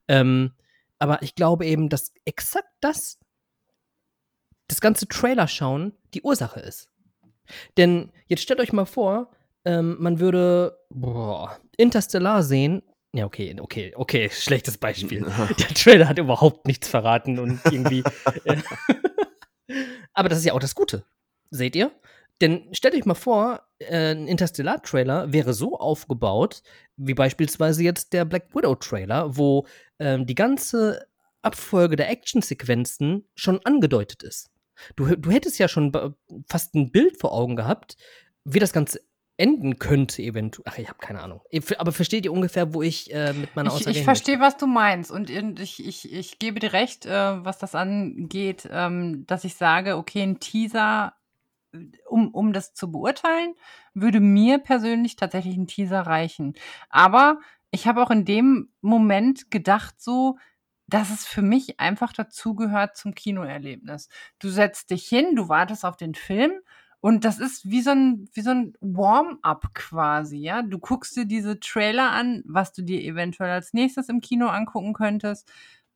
[0.08, 0.52] Ähm,
[0.98, 3.18] aber ich glaube eben, dass exakt das,
[4.72, 6.88] das ganze Trailer schauen, die Ursache ist.
[7.76, 9.30] Denn jetzt stellt euch mal vor,
[9.64, 12.82] ähm, man würde boah, Interstellar sehen.
[13.14, 15.20] Ja, okay, okay, okay, schlechtes Beispiel.
[15.58, 18.02] Der Trailer hat überhaupt nichts verraten und irgendwie.
[18.44, 18.56] äh,
[20.14, 21.04] aber das ist ja auch das Gute.
[21.50, 21.92] Seht ihr?
[22.40, 26.62] Denn stellt euch mal vor, äh, ein Interstellar-Trailer wäre so aufgebaut,
[26.96, 29.66] wie beispielsweise jetzt der Black Widow-Trailer, wo
[29.98, 31.06] ähm, die ganze
[31.42, 34.51] Abfolge der Actionsequenzen schon angedeutet ist.
[34.96, 35.92] Du, du hättest ja schon
[36.48, 37.96] fast ein Bild vor Augen gehabt,
[38.44, 39.00] wie das Ganze
[39.36, 40.64] enden könnte eventuell.
[40.68, 41.40] Ach, ich habe keine Ahnung.
[41.78, 44.66] Aber versteht ihr ungefähr, wo ich äh, mit meiner Aussage Ich, ich verstehe, was du
[44.66, 45.10] meinst.
[45.10, 49.96] Und ich, ich, ich gebe dir recht, äh, was das angeht, ähm, dass ich sage,
[49.96, 51.14] okay, ein Teaser,
[52.08, 53.54] um, um das zu beurteilen,
[53.94, 56.54] würde mir persönlich tatsächlich ein Teaser reichen.
[56.90, 57.40] Aber
[57.70, 60.36] ich habe auch in dem Moment gedacht, so,
[60.88, 64.08] dass es für mich einfach dazugehört zum Kinoerlebnis.
[64.38, 66.52] Du setzt dich hin, du wartest auf den Film
[67.00, 70.62] und das ist wie so ein, wie so ein Warm-up quasi, ja.
[70.62, 74.92] Du guckst dir diese Trailer an, was du dir eventuell als nächstes im Kino angucken
[74.94, 75.50] könntest.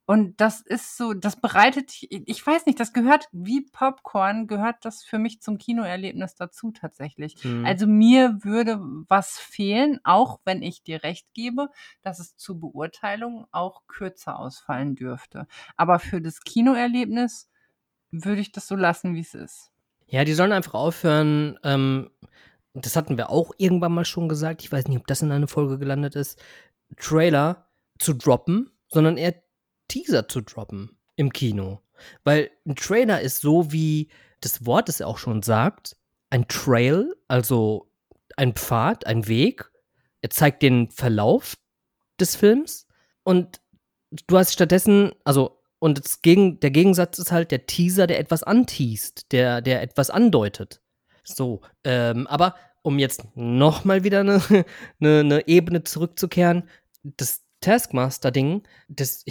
[0.06, 5.02] Und das ist so, das bereitet, ich weiß nicht, das gehört wie Popcorn, gehört das
[5.02, 7.42] für mich zum Kinoerlebnis dazu tatsächlich.
[7.44, 7.66] Mhm.
[7.66, 11.70] Also mir würde was fehlen, auch wenn ich dir recht gebe,
[12.02, 15.48] dass es zur Beurteilung auch kürzer ausfallen dürfte.
[15.76, 17.50] Aber für das Kinoerlebnis
[18.12, 19.72] würde ich das so lassen, wie es ist.
[20.06, 22.10] Ja, die sollen einfach aufhören, ähm,
[22.74, 25.48] das hatten wir auch irgendwann mal schon gesagt, ich weiß nicht, ob das in einer
[25.48, 26.40] Folge gelandet ist,
[26.96, 27.66] Trailer
[27.98, 29.34] zu droppen, sondern eher
[29.88, 31.80] Teaser zu droppen im Kino.
[32.24, 34.08] Weil ein Trailer ist so, wie
[34.40, 35.96] das Wort es auch schon sagt,
[36.30, 37.90] ein Trail, also
[38.36, 39.70] ein Pfad, ein Weg.
[40.20, 41.54] Er zeigt den Verlauf
[42.20, 42.86] des Films
[43.22, 43.60] und
[44.26, 48.42] du hast stattdessen, also und das Gegen, der Gegensatz ist halt der Teaser, der etwas
[48.42, 50.80] anteast, der, der etwas andeutet.
[51.22, 54.40] So, ähm, aber um jetzt nochmal wieder eine,
[55.00, 56.68] eine, eine Ebene zurückzukehren,
[57.02, 58.62] das Taskmaster-Ding,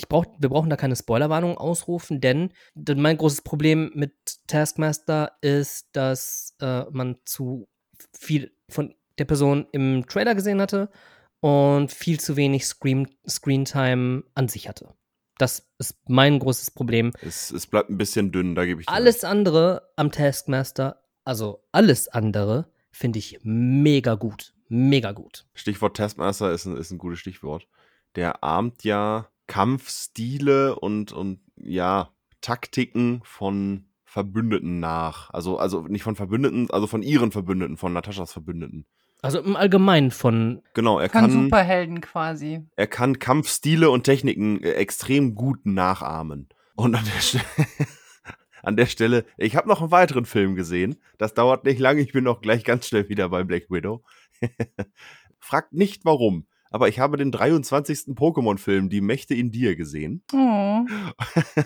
[0.09, 4.11] brauch, wir brauchen da keine Spoilerwarnung ausrufen, denn, denn mein großes Problem mit
[4.47, 7.69] Taskmaster ist, dass äh, man zu
[8.11, 10.91] viel von der Person im Trailer gesehen hatte
[11.39, 14.93] und viel zu wenig Screen, Screentime an sich hatte.
[15.37, 17.13] Das ist mein großes Problem.
[17.21, 19.25] Es, es bleibt ein bisschen dünn, da gebe ich dir Alles recht.
[19.25, 24.53] andere am Taskmaster, also alles andere, finde ich mega gut.
[24.67, 25.45] Mega gut.
[25.53, 27.67] Stichwort Taskmaster ist ein, ist ein gutes Stichwort.
[28.15, 32.09] Der ahmt ja Kampfstile und, und ja,
[32.41, 35.29] Taktiken von Verbündeten nach.
[35.31, 38.85] Also, also nicht von Verbündeten, also von ihren Verbündeten, von Nataschas Verbündeten.
[39.21, 40.61] Also im Allgemeinen von.
[40.73, 41.31] Genau, er von kann.
[41.31, 42.61] Superhelden quasi.
[42.75, 46.49] Er kann Kampfstile und Techniken äh, extrem gut nachahmen.
[46.75, 47.43] Und an der Stelle.
[48.63, 50.95] an der Stelle, ich habe noch einen weiteren Film gesehen.
[51.17, 54.03] Das dauert nicht lange, ich bin auch gleich ganz schnell wieder bei Black Widow.
[55.39, 58.17] Fragt nicht warum, aber ich habe den 23.
[58.17, 60.23] Pokémon-Film Die Mächte in dir gesehen.
[60.33, 60.85] Oh.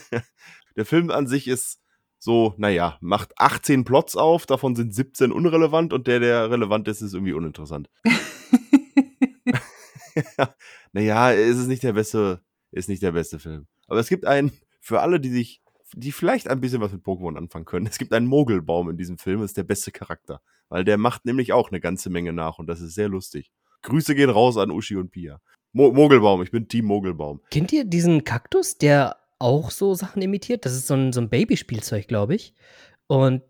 [0.75, 1.81] der Film an sich ist
[2.19, 7.01] so, naja, macht 18 Plots auf, davon sind 17 unrelevant und der, der relevant ist,
[7.01, 7.89] ist irgendwie uninteressant.
[10.93, 13.65] naja, ist es nicht der beste, ist nicht der beste Film.
[13.87, 17.35] Aber es gibt einen, für alle, die sich, die vielleicht ein bisschen was mit Pokémon
[17.35, 20.39] anfangen können, es gibt einen Mogelbaum in diesem Film, das ist der beste Charakter.
[20.67, 23.51] Weil der macht nämlich auch eine ganze Menge nach und das ist sehr lustig.
[23.81, 25.39] Grüße gehen raus an Uschi und Pia.
[25.71, 27.41] Mo Mogelbaum, ich bin Team Mogelbaum.
[27.51, 30.65] Kennt ihr diesen Kaktus, der auch so Sachen imitiert.
[30.65, 32.53] Das ist so ein, so ein Babyspielzeug, glaube ich.
[33.07, 33.41] Und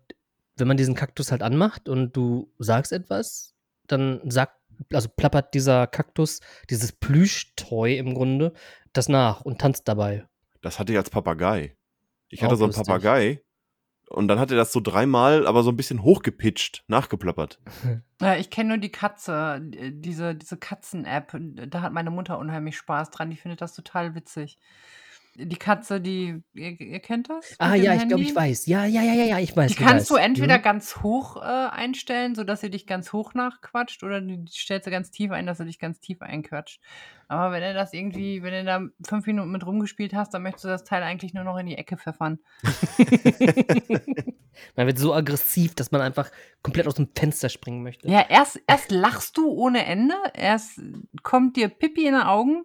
[0.56, 3.54] wenn man diesen Kaktus halt anmacht und du sagst etwas,
[3.86, 4.56] dann sagt,
[4.92, 8.52] also plappert dieser Kaktus, dieses Plüschtoy im Grunde,
[8.92, 10.26] das nach und tanzt dabei.
[10.62, 11.76] Das hatte ich als Papagei.
[12.28, 12.86] Ich hatte auch so einen lustig.
[12.86, 13.42] Papagei
[14.10, 17.58] und dann hat er das so dreimal, aber so ein bisschen hochgepitcht, nachgeplappert.
[18.22, 21.34] Ja, ich kenne nur die Katze, diese, diese Katzen-App.
[21.68, 23.30] Da hat meine Mutter unheimlich Spaß dran.
[23.30, 24.58] Die findet das total witzig.
[25.42, 27.54] Die Katze, die ihr, ihr kennt das?
[27.58, 28.66] Ah ja, ich glaube, ich weiß.
[28.66, 29.72] Ja, ja, ja, ja, ja, ich weiß.
[29.72, 30.62] Die kannst du entweder mhm.
[30.62, 35.10] ganz hoch äh, einstellen, sodass sie dich ganz hoch nachquatscht, oder du stellst sie ganz
[35.10, 36.80] tief ein, dass sie dich ganz tief einquatscht.
[37.28, 40.64] Aber wenn du das irgendwie, wenn du da fünf Minuten mit rumgespielt hast, dann möchtest
[40.64, 42.40] du das Teil eigentlich nur noch in die Ecke pfeffern.
[44.76, 46.30] man wird so aggressiv, dass man einfach
[46.62, 48.08] komplett aus dem Fenster springen möchte.
[48.08, 50.80] Ja, erst, erst lachst du ohne Ende, erst
[51.22, 52.64] kommt dir Pippi in die Augen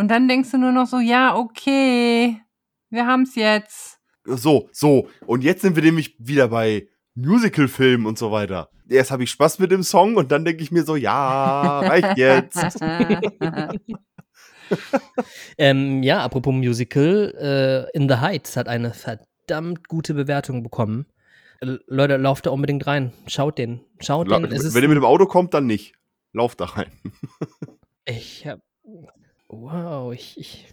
[0.00, 2.40] und dann denkst du nur noch so, ja, okay,
[2.88, 3.98] wir haben's jetzt.
[4.24, 5.08] So, so.
[5.26, 8.70] Und jetzt sind wir nämlich wieder bei Musical-Filmen und so weiter.
[8.88, 12.16] Erst habe ich Spaß mit dem Song und dann denke ich mir so, ja, reicht
[12.16, 12.80] jetzt.
[15.58, 17.34] ähm, ja, apropos Musical,
[17.92, 21.04] äh, In the Heights hat eine verdammt gute Bewertung bekommen.
[21.60, 23.12] Äh, Leute, lauft da unbedingt rein.
[23.26, 23.82] Schaut den.
[24.00, 24.50] Schaut La den.
[24.50, 25.94] Wenn ihr mit dem Auto kommt, dann nicht.
[26.32, 26.90] Lauft da rein.
[28.06, 28.60] ich hab.
[29.52, 30.72] Wow, ich, ich,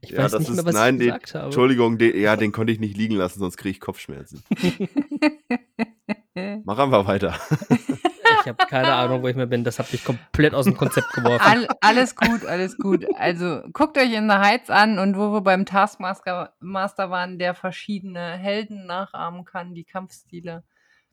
[0.00, 1.44] ich ja, weiß nicht ist, mehr, was nein, ich gesagt den, habe.
[1.44, 4.42] Entschuldigung, den, ja, den konnte ich nicht liegen lassen, sonst kriege ich Kopfschmerzen.
[6.64, 7.38] Mach einfach weiter.
[8.40, 9.64] Ich habe keine Ahnung, wo ich mehr bin.
[9.64, 11.44] Das hat mich komplett aus dem Konzept geworfen.
[11.44, 13.06] All, alles gut, alles gut.
[13.16, 17.54] Also guckt euch in The Heights an und wo wir beim Taskmaster Master waren, der
[17.54, 20.64] verschiedene Helden nachahmen kann, die Kampfstile,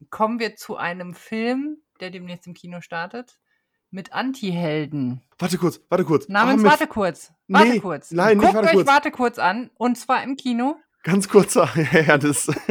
[0.10, 3.40] kommen wir zu einem Film, der demnächst im Kino startet,
[3.94, 5.22] mit Anti-Helden.
[5.40, 6.28] Warte kurz, warte kurz.
[6.28, 7.32] Namens Ah, mit- Warte kurz.
[7.48, 8.12] Warte Nee, kurz.
[8.12, 8.88] nein, nicht Guckt Warte euch kurz.
[8.88, 10.76] Warte kurz an und zwar im Kino.
[11.04, 12.46] Ganz kurzer, ja, ja, das.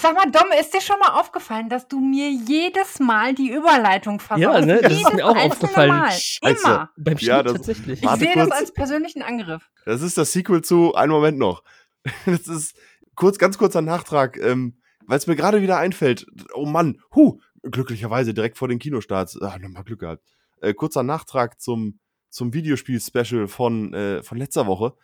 [0.00, 4.20] Sag mal, Dom, ist dir schon mal aufgefallen, dass du mir jedes Mal die Überleitung
[4.20, 4.40] versaust?
[4.42, 5.88] Ja, ne, das ist Jedes mir auch einzelne aufgefallen.
[5.90, 6.10] Mal.
[6.12, 6.64] Scheiße.
[6.66, 6.90] Immer.
[6.96, 8.02] Beim Schnitt Ja, das- tatsächlich.
[8.02, 9.70] Ich sehe das als persönlichen Angriff.
[9.84, 11.62] Das ist das Sequel zu Einen Moment noch.
[12.26, 12.74] Das ist
[13.14, 16.26] kurz, ganz kurzer Nachtrag, ähm, weil es mir gerade wieder einfällt.
[16.54, 19.40] Oh Mann, hu, glücklicherweise direkt vor den Kinostarts.
[19.40, 20.22] Ah, nochmal Glück gehabt.
[20.60, 21.98] Äh, kurzer Nachtrag zum,
[22.30, 24.94] zum Videospiel-Special von, äh, von letzter Woche.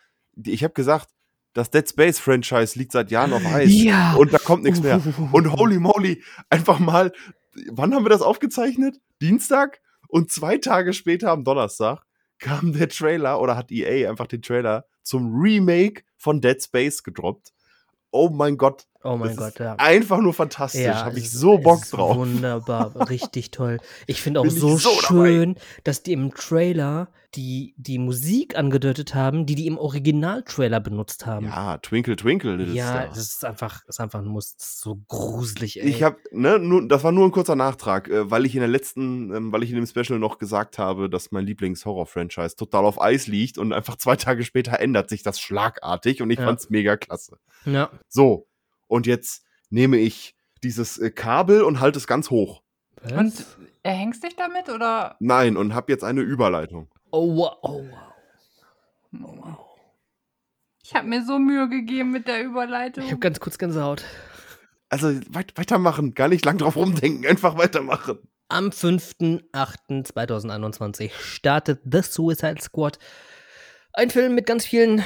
[0.45, 1.11] Ich habe gesagt,
[1.53, 3.71] das Dead Space-Franchise liegt seit Jahren auf Eis.
[3.73, 4.15] Ja.
[4.15, 5.01] Und da kommt nichts mehr.
[5.33, 7.13] Und holy moly, einfach mal,
[7.71, 9.01] wann haben wir das aufgezeichnet?
[9.21, 9.81] Dienstag?
[10.09, 12.03] Und zwei Tage später am Donnerstag
[12.39, 17.53] kam der Trailer oder hat EA einfach den Trailer zum Remake von Dead Space gedroppt.
[18.11, 19.75] Oh mein Gott, Oh mein das Gott, ist ja.
[19.77, 20.83] einfach nur fantastisch.
[20.83, 22.17] Ja, Habe ich so Bock drauf.
[22.17, 23.79] Wunderbar, richtig toll.
[24.07, 29.15] Ich finde auch Bin so, so schön, dass die im Trailer die, die Musik angedeutet
[29.15, 31.47] haben, die die im Original-Trailer benutzt haben.
[31.47, 33.09] Ja, Twinkle Twinkle Little Ja, Star.
[33.09, 34.57] das ist einfach, das ist einfach ein Muss.
[34.57, 35.87] Das so gruselig, ey.
[35.89, 38.69] Ich habe, ne, nur, das war nur ein kurzer Nachtrag, äh, weil ich in der
[38.69, 43.01] letzten, ähm, weil ich in dem Special noch gesagt habe, dass mein Lieblings-Horror-Franchise total auf
[43.01, 46.47] Eis liegt und einfach zwei Tage später ändert sich das schlagartig und ich Ja.
[46.47, 47.39] fand's mega klasse.
[47.65, 47.91] ja.
[48.09, 48.48] So,
[48.89, 52.63] und jetzt nehme ich dieses äh, Kabel und halte es ganz hoch.
[53.03, 53.13] Was?
[53.13, 53.45] Und
[53.83, 55.17] erhängst dich damit oder?
[55.21, 56.89] Nein, und habe jetzt eine Überleitung.
[57.11, 57.85] oh, wow, oh,
[59.13, 59.59] wow.
[60.83, 63.05] Ich habe mir so Mühe gegeben mit der Überleitung.
[63.05, 64.05] Ich habe ganz kurz Gänsehaut.
[64.89, 68.21] Also weit, weitermachen, gar nicht lang drauf rumdenken, einfach weitermachen.
[68.49, 72.99] Am 5.8.2021 startet The Suicide Squad.
[73.93, 75.05] Ein Film mit ganz vielen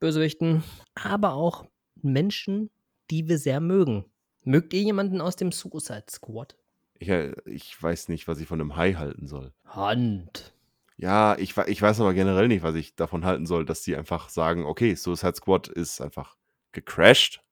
[0.00, 0.64] Bösewichten,
[0.96, 1.66] aber auch
[2.02, 2.70] Menschen,
[3.10, 4.04] die wir sehr mögen.
[4.44, 6.56] Mögt ihr jemanden aus dem Suicide Squad?
[6.98, 9.52] Ich, äh, ich weiß nicht, was ich von einem Hai halten soll.
[9.64, 10.54] Hand.
[10.96, 14.28] Ja, ich, ich weiß aber generell nicht, was ich davon halten soll, dass die einfach
[14.28, 16.36] sagen, okay, Suicide Squad ist einfach
[16.72, 17.42] gecrashed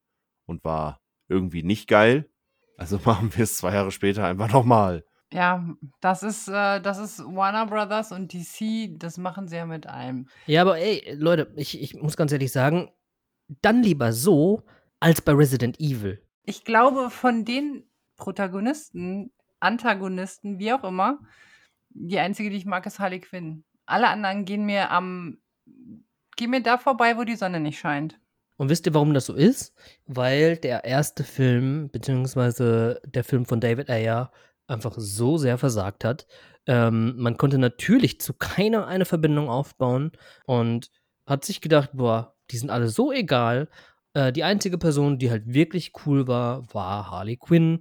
[0.46, 2.28] und war irgendwie nicht geil.
[2.76, 5.04] Also machen wir es zwei Jahre später einfach nochmal.
[5.32, 5.66] Ja,
[6.00, 10.28] das ist, äh, das ist Warner Brothers und DC, das machen sie ja mit allem.
[10.46, 12.90] Ja, aber ey, Leute, ich, ich muss ganz ehrlich sagen,
[13.62, 14.62] dann lieber so
[15.02, 16.22] als bei Resident Evil.
[16.44, 17.84] Ich glaube, von den
[18.16, 21.18] Protagonisten, Antagonisten, wie auch immer,
[21.90, 23.64] die einzige, die ich mag, ist Harley Quinn.
[23.84, 25.38] Alle anderen gehen mir am,
[26.36, 28.20] gehen mir da vorbei, wo die Sonne nicht scheint.
[28.56, 29.74] Und wisst ihr, warum das so ist?
[30.06, 34.30] Weil der erste Film, beziehungsweise der Film von David Ayer,
[34.68, 36.28] einfach so sehr versagt hat.
[36.66, 40.12] Ähm, man konnte natürlich zu keiner eine Verbindung aufbauen
[40.46, 40.90] und
[41.26, 43.68] hat sich gedacht, boah, die sind alle so egal.
[44.14, 47.80] Äh, die einzige Person, die halt wirklich cool war, war Harley Quinn.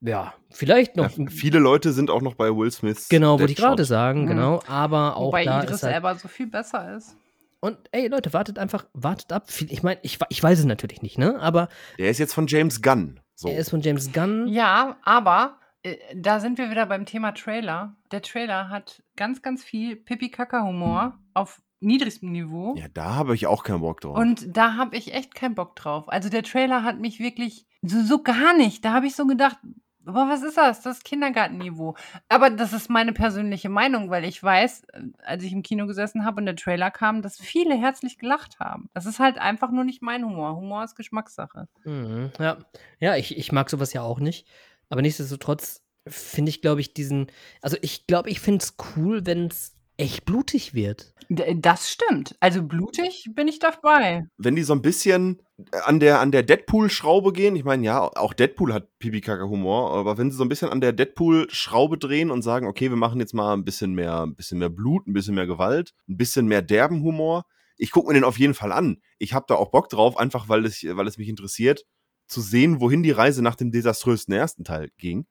[0.00, 1.30] Ja, vielleicht Ja, noch.
[1.30, 3.08] viele Leute sind auch noch bei Will Smiths.
[3.08, 4.26] genau, wollte ich gerade sagen, Mhm.
[4.28, 4.62] genau.
[4.68, 7.16] Aber auch Wobei da Idris ist halt, Elba so viel besser ist.
[7.60, 9.50] Und ey, Leute, wartet einfach, wartet ab.
[9.50, 11.40] Viel- Ich meine, ich, ich weiß es natürlich nicht, ne?
[11.40, 13.20] Aber Der ist jetzt von James Gunn.
[13.34, 13.48] So.
[13.48, 14.46] er ist von James Gunn.
[14.48, 17.96] Ja, aber äh, da sind wir wieder beim Thema Trailer.
[18.12, 22.74] Der Trailer hat ganz, ganz viel Pipi-Kaka-Humor auf niedrigstem Niveau.
[22.76, 24.16] Ja, da habe ich auch keinen Bock drauf.
[24.16, 26.08] Und da habe ich echt keinen Bock drauf.
[26.08, 28.84] Also der Trailer hat mich wirklich so, so gar nicht.
[28.84, 29.58] Da habe ich so gedacht,
[30.06, 30.82] aber was ist das?
[30.82, 31.96] Das ist Kindergartenniveau.
[32.28, 36.24] Aber das ist meine persönliche Meinung, weil ich weiß, äh, als ich im Kino gesessen
[36.24, 38.88] habe und der Trailer kam, dass viele herzlich gelacht haben.
[38.94, 40.56] Das ist halt einfach nur nicht mein Humor.
[40.56, 41.68] Humor ist Geschmackssache.
[41.84, 42.58] Mhm, ja,
[43.00, 44.46] ja ich, ich mag sowas ja auch nicht.
[44.88, 47.26] Aber nichtsdestotrotz finde ich, glaube ich, diesen.
[47.60, 51.12] Also, ich glaube, ich finde es cool, wenn es echt blutig wird.
[51.28, 52.36] D das stimmt.
[52.40, 54.26] Also blutig bin ich dabei.
[54.36, 55.42] Wenn die so ein bisschen
[55.84, 60.30] an der, an der Deadpool-Schraube gehen, ich meine, ja, auch Deadpool hat Pipi-Kaka-Humor, aber wenn
[60.30, 63.54] sie so ein bisschen an der Deadpool-Schraube drehen und sagen, okay, wir machen jetzt mal
[63.54, 67.02] ein bisschen mehr, ein bisschen mehr Blut, ein bisschen mehr Gewalt, ein bisschen mehr derben
[67.02, 67.44] Humor,
[67.76, 69.02] ich gucke mir den auf jeden Fall an.
[69.18, 71.84] Ich habe da auch Bock drauf, einfach weil es, weil es mich interessiert,
[72.26, 75.26] zu sehen, wohin die Reise nach dem desaströsen ersten Teil ging.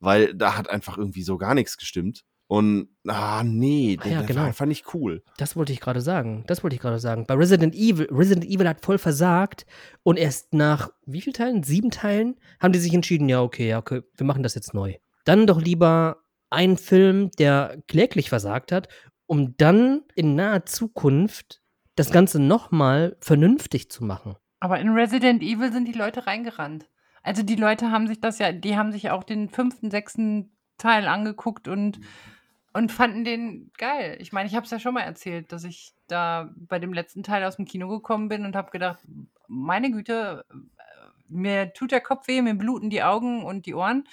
[0.00, 2.24] Weil da hat einfach irgendwie so gar nichts gestimmt.
[2.52, 4.40] Und, ah, nee, Ah der, ja, genau.
[4.40, 5.22] war einfach nicht cool.
[5.38, 6.44] Das wollte ich gerade sagen.
[6.48, 7.24] Das wollte ich gerade sagen.
[7.26, 9.64] Bei Resident Evil, Resident Evil hat voll versagt
[10.02, 11.62] und erst nach wie vielen Teilen?
[11.62, 14.96] Sieben Teilen haben die sich entschieden, ja, okay, ja, okay, wir machen das jetzt neu.
[15.24, 18.88] Dann doch lieber einen Film, der kläglich versagt hat,
[19.24, 21.62] um dann in naher Zukunft
[21.96, 24.36] das Ganze nochmal vernünftig zu machen.
[24.60, 26.86] Aber in Resident Evil sind die Leute reingerannt.
[27.22, 31.08] Also die Leute haben sich das ja, die haben sich auch den fünften, sechsten Teil
[31.08, 31.98] angeguckt und,
[32.72, 34.16] und fanden den geil.
[34.20, 37.22] Ich meine, ich habe es ja schon mal erzählt, dass ich da bei dem letzten
[37.22, 38.98] Teil aus dem Kino gekommen bin und habe gedacht,
[39.48, 40.54] meine Güte, äh,
[41.28, 44.04] mir tut der Kopf weh, mir bluten die Augen und die Ohren.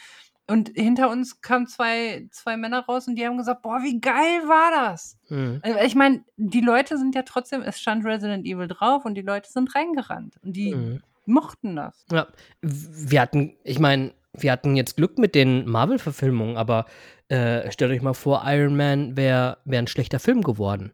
[0.48, 4.42] Und hinter uns kamen zwei, zwei Männer raus und die haben gesagt, boah, wie geil
[4.48, 5.18] war das?
[5.30, 5.60] Mhm.
[5.62, 9.22] Also, Ich meine, die Leute sind ja trotzdem, es stand Resident Evil drauf und die
[9.22, 10.38] Leute sind reingerannt.
[10.42, 11.04] Und die Mhm.
[11.26, 12.04] mochten das.
[12.12, 12.28] Ja,
[12.62, 16.86] wir hatten, ich meine, wir hatten jetzt Glück mit den Marvel-Verfilmungen, aber
[17.30, 20.92] äh, stellt euch mal vor, Iron Man wäre wär ein schlechter Film geworden.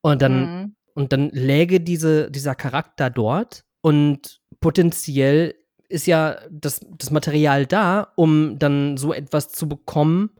[0.00, 0.76] Und dann, Mhm.
[0.94, 5.54] und dann läge diese, dieser Charakter dort und potenziell
[5.88, 10.30] ist ja das, das Material da, um dann so etwas zu bekommen,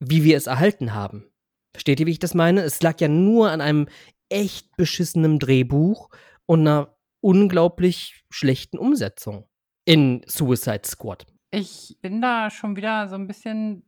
[0.00, 1.26] wie wir es erhalten haben.
[1.72, 2.62] Versteht ihr, wie ich das meine?
[2.62, 3.88] Es lag ja nur an einem
[4.30, 6.08] echt beschissenen Drehbuch
[6.46, 9.44] und einer unglaublich schlechten Umsetzung
[9.84, 11.26] in Suicide Squad.
[11.50, 13.82] Ich bin da schon wieder so ein bisschen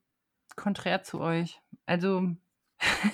[0.61, 1.61] konträr zu euch.
[1.87, 2.29] Also,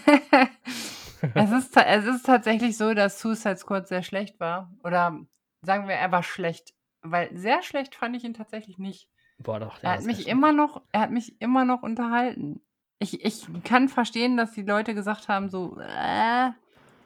[1.34, 4.70] es, ist, es ist tatsächlich so, dass Suicide Squad sehr schlecht war.
[4.84, 5.18] Oder
[5.62, 6.74] sagen wir, er war schlecht.
[7.02, 9.08] Weil sehr schlecht fand ich ihn tatsächlich nicht.
[9.38, 9.82] Boah, doch.
[9.82, 10.28] Er hat mich schlecht.
[10.28, 12.60] immer noch, er hat mich immer noch unterhalten.
[12.98, 16.50] Ich, ich kann verstehen, dass die Leute gesagt haben, so, äh,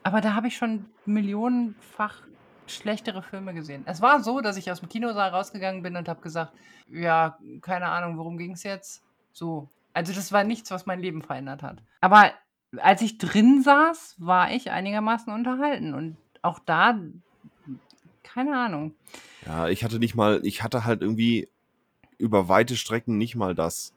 [0.03, 2.23] aber da habe ich schon millionenfach
[2.69, 3.83] schlechtere Filme gesehen.
[3.87, 6.53] Es war so, dass ich aus dem Kinosaal rausgegangen bin und habe gesagt,
[6.89, 9.03] ja, keine Ahnung, worum ging es jetzt?
[9.33, 9.69] So.
[9.93, 11.83] Also das war nichts, was mein Leben verändert hat.
[12.01, 12.33] Aber
[12.77, 15.95] als ich drin saß, war ich einigermaßen unterhalten.
[15.95, 16.99] Und auch da,
[18.23, 18.95] keine Ahnung.
[19.47, 21.49] Ja, ich hatte nicht mal, ich hatte halt irgendwie
[22.19, 23.95] über weite Strecken nicht mal das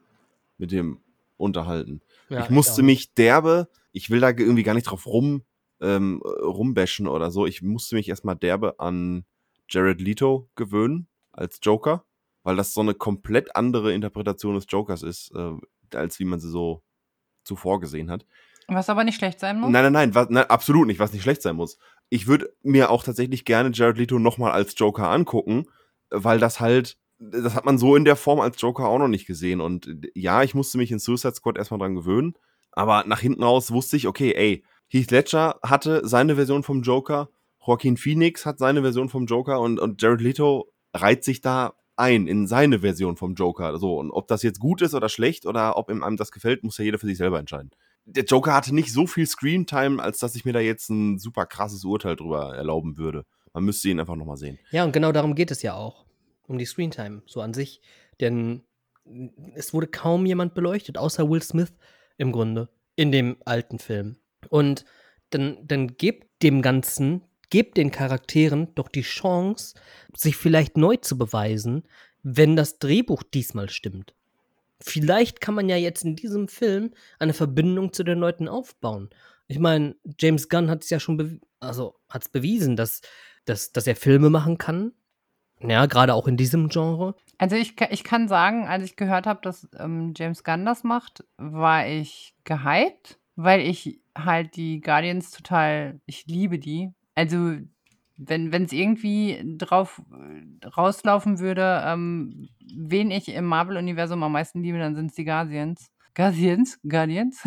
[0.58, 0.98] mit dem
[1.36, 2.00] Unterhalten.
[2.28, 2.86] Ja, ich musste auch.
[2.86, 5.42] mich derbe, ich will da irgendwie gar nicht drauf rum,
[5.80, 7.46] ähm, rumbashen oder so.
[7.46, 9.24] Ich musste mich erstmal derbe an
[9.68, 12.04] Jared Leto gewöhnen als Joker,
[12.42, 15.52] weil das so eine komplett andere Interpretation des Jokers ist, äh,
[15.96, 16.82] als wie man sie so
[17.44, 18.26] zuvor gesehen hat.
[18.68, 19.70] Was aber nicht schlecht sein muss.
[19.70, 21.78] Nein, nein, nein, was, nein, absolut nicht, was nicht schlecht sein muss.
[22.08, 25.66] Ich würde mir auch tatsächlich gerne Jared Leto nochmal als Joker angucken,
[26.10, 29.26] weil das halt, das hat man so in der Form als Joker auch noch nicht
[29.26, 29.60] gesehen.
[29.60, 32.34] Und ja, ich musste mich in Suicide Squad erstmal dran gewöhnen,
[32.72, 37.28] aber nach hinten raus wusste ich, okay, ey, Heath Ledger hatte seine Version vom Joker,
[37.66, 42.26] Joaquin Phoenix hat seine Version vom Joker und, und Jared Leto reiht sich da ein
[42.26, 43.78] in seine Version vom Joker.
[43.78, 46.64] So, und ob das jetzt gut ist oder schlecht oder ob ihm einem das gefällt,
[46.64, 47.70] muss ja jeder für sich selber entscheiden
[48.06, 51.46] der Joker hatte nicht so viel Screentime, als dass ich mir da jetzt ein super
[51.46, 53.24] krasses Urteil drüber erlauben würde.
[53.52, 54.58] Man müsste ihn einfach nochmal sehen.
[54.70, 56.04] Ja, und genau darum geht es ja auch.
[56.46, 57.80] Um die Screentime, so an sich.
[58.20, 58.62] Denn
[59.54, 61.72] es wurde kaum jemand beleuchtet, außer Will Smith
[62.18, 64.16] im Grunde, in dem alten Film.
[64.50, 64.84] Und
[65.30, 67.22] dann, dann gebt dem Ganzen,
[67.54, 69.76] gebt den Charakteren doch die Chance,
[70.12, 71.84] sich vielleicht neu zu beweisen,
[72.24, 74.12] wenn das Drehbuch diesmal stimmt.
[74.80, 76.90] Vielleicht kann man ja jetzt in diesem Film
[77.20, 79.08] eine Verbindung zu den Leuten aufbauen.
[79.46, 83.02] Ich meine, James Gunn hat es ja schon also hat's bewiesen, dass,
[83.44, 84.90] dass, dass er Filme machen kann.
[85.60, 87.14] Ja, gerade auch in diesem Genre.
[87.38, 91.22] Also ich, ich kann sagen, als ich gehört habe, dass ähm, James Gunn das macht,
[91.36, 96.90] war ich gehypt, weil ich halt die Guardians total, ich liebe die.
[97.14, 97.56] Also
[98.16, 100.00] wenn es irgendwie drauf
[100.76, 105.90] rauslaufen würde, ähm, wen ich im Marvel-Universum am meisten liebe, dann sind es die Guardians.
[106.14, 106.78] Guardians?
[106.88, 107.42] Guardians?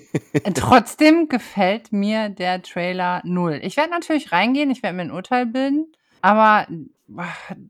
[0.54, 3.60] Trotzdem gefällt mir der Trailer null.
[3.62, 6.66] Ich werde natürlich reingehen, ich werde mir ein Urteil bilden, aber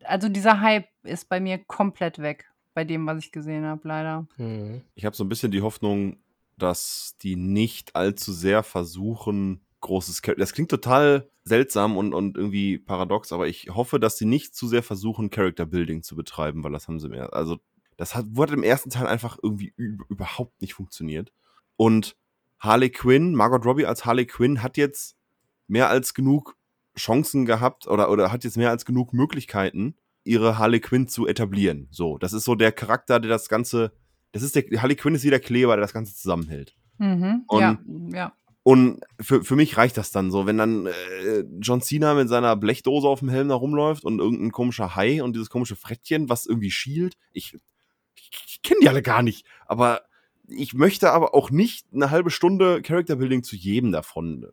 [0.04, 4.26] also dieser Hype ist bei mir komplett weg bei dem, was ich gesehen habe, leider.
[4.36, 4.82] Mhm.
[4.94, 6.18] Ich habe so ein bisschen die Hoffnung,
[6.58, 12.78] dass die nicht allzu sehr versuchen, großes Char Das klingt total seltsam und, und irgendwie
[12.78, 16.72] paradox, aber ich hoffe, dass sie nicht zu sehr versuchen, Character Building zu betreiben, weil
[16.72, 17.32] das haben sie mehr.
[17.32, 17.58] Also,
[17.96, 21.32] das hat, wurde im ersten Teil einfach irgendwie üb- überhaupt nicht funktioniert.
[21.76, 22.16] Und
[22.58, 25.16] Harley Quinn, Margot Robbie als Harley Quinn hat jetzt
[25.68, 26.56] mehr als genug
[26.98, 29.94] Chancen gehabt oder, oder hat jetzt mehr als genug Möglichkeiten,
[30.24, 31.88] ihre Harley Quinn zu etablieren.
[31.90, 33.92] So, das ist so der Charakter, der das Ganze,
[34.32, 36.76] das ist der, Harley Quinn ist wie der Kleber, der das Ganze zusammenhält.
[36.98, 37.44] Mhm.
[37.46, 37.78] Und- ja,
[38.12, 38.32] ja.
[38.66, 42.56] Und für, für mich reicht das dann so, wenn dann äh, John Cena mit seiner
[42.56, 46.46] Blechdose auf dem Helm da rumläuft und irgendein komischer Hai und dieses komische Frettchen, was
[46.46, 47.16] irgendwie schielt.
[47.30, 47.56] Ich,
[48.16, 50.00] ich, kenne die alle gar nicht, aber
[50.48, 54.48] ich möchte aber auch nicht eine halbe Stunde Character Building zu jedem davon.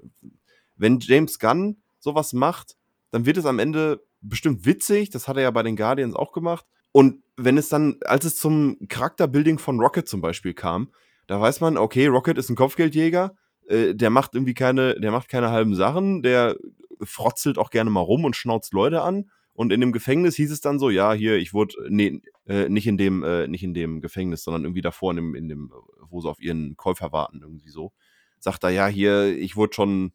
[0.75, 2.75] Wenn James Gunn sowas macht,
[3.09, 5.09] dann wird es am Ende bestimmt witzig.
[5.09, 6.67] Das hat er ja bei den Guardians auch gemacht.
[6.91, 10.91] Und wenn es dann, als es zum Charakterbuilding von Rocket zum Beispiel kam,
[11.25, 13.35] da weiß man, okay, Rocket ist ein Kopfgeldjäger,
[13.67, 16.57] äh, der macht irgendwie keine, der macht keine halben Sachen, der
[17.01, 19.29] frotzelt auch gerne mal rum und schnauzt Leute an.
[19.53, 22.87] Und in dem Gefängnis hieß es dann so, ja, hier, ich wurde, nee, äh, nicht
[22.87, 25.71] in dem, äh, nicht in dem Gefängnis, sondern irgendwie davor in dem, in dem,
[26.09, 27.93] wo sie auf ihren Käufer warten, irgendwie so.
[28.39, 30.13] Sagt er, ja, hier, ich wurde schon,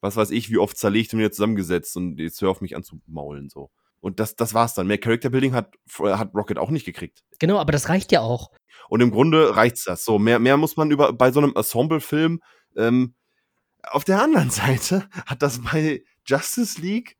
[0.00, 3.48] was weiß ich, wie oft zerlegt und wieder zusammengesetzt und jetzt hör auf mich anzumaulen,
[3.48, 3.70] so.
[4.00, 4.86] Und das, das war's dann.
[4.86, 7.22] Mehr Character Building hat, hat Rocket auch nicht gekriegt.
[7.38, 8.50] Genau, aber das reicht ja auch.
[8.88, 10.04] Und im Grunde reicht's das.
[10.04, 12.40] So, mehr, mehr muss man über, bei so einem Ensemble-Film,
[12.76, 13.14] ähm,
[13.82, 17.16] auf der anderen Seite hat das bei Justice League,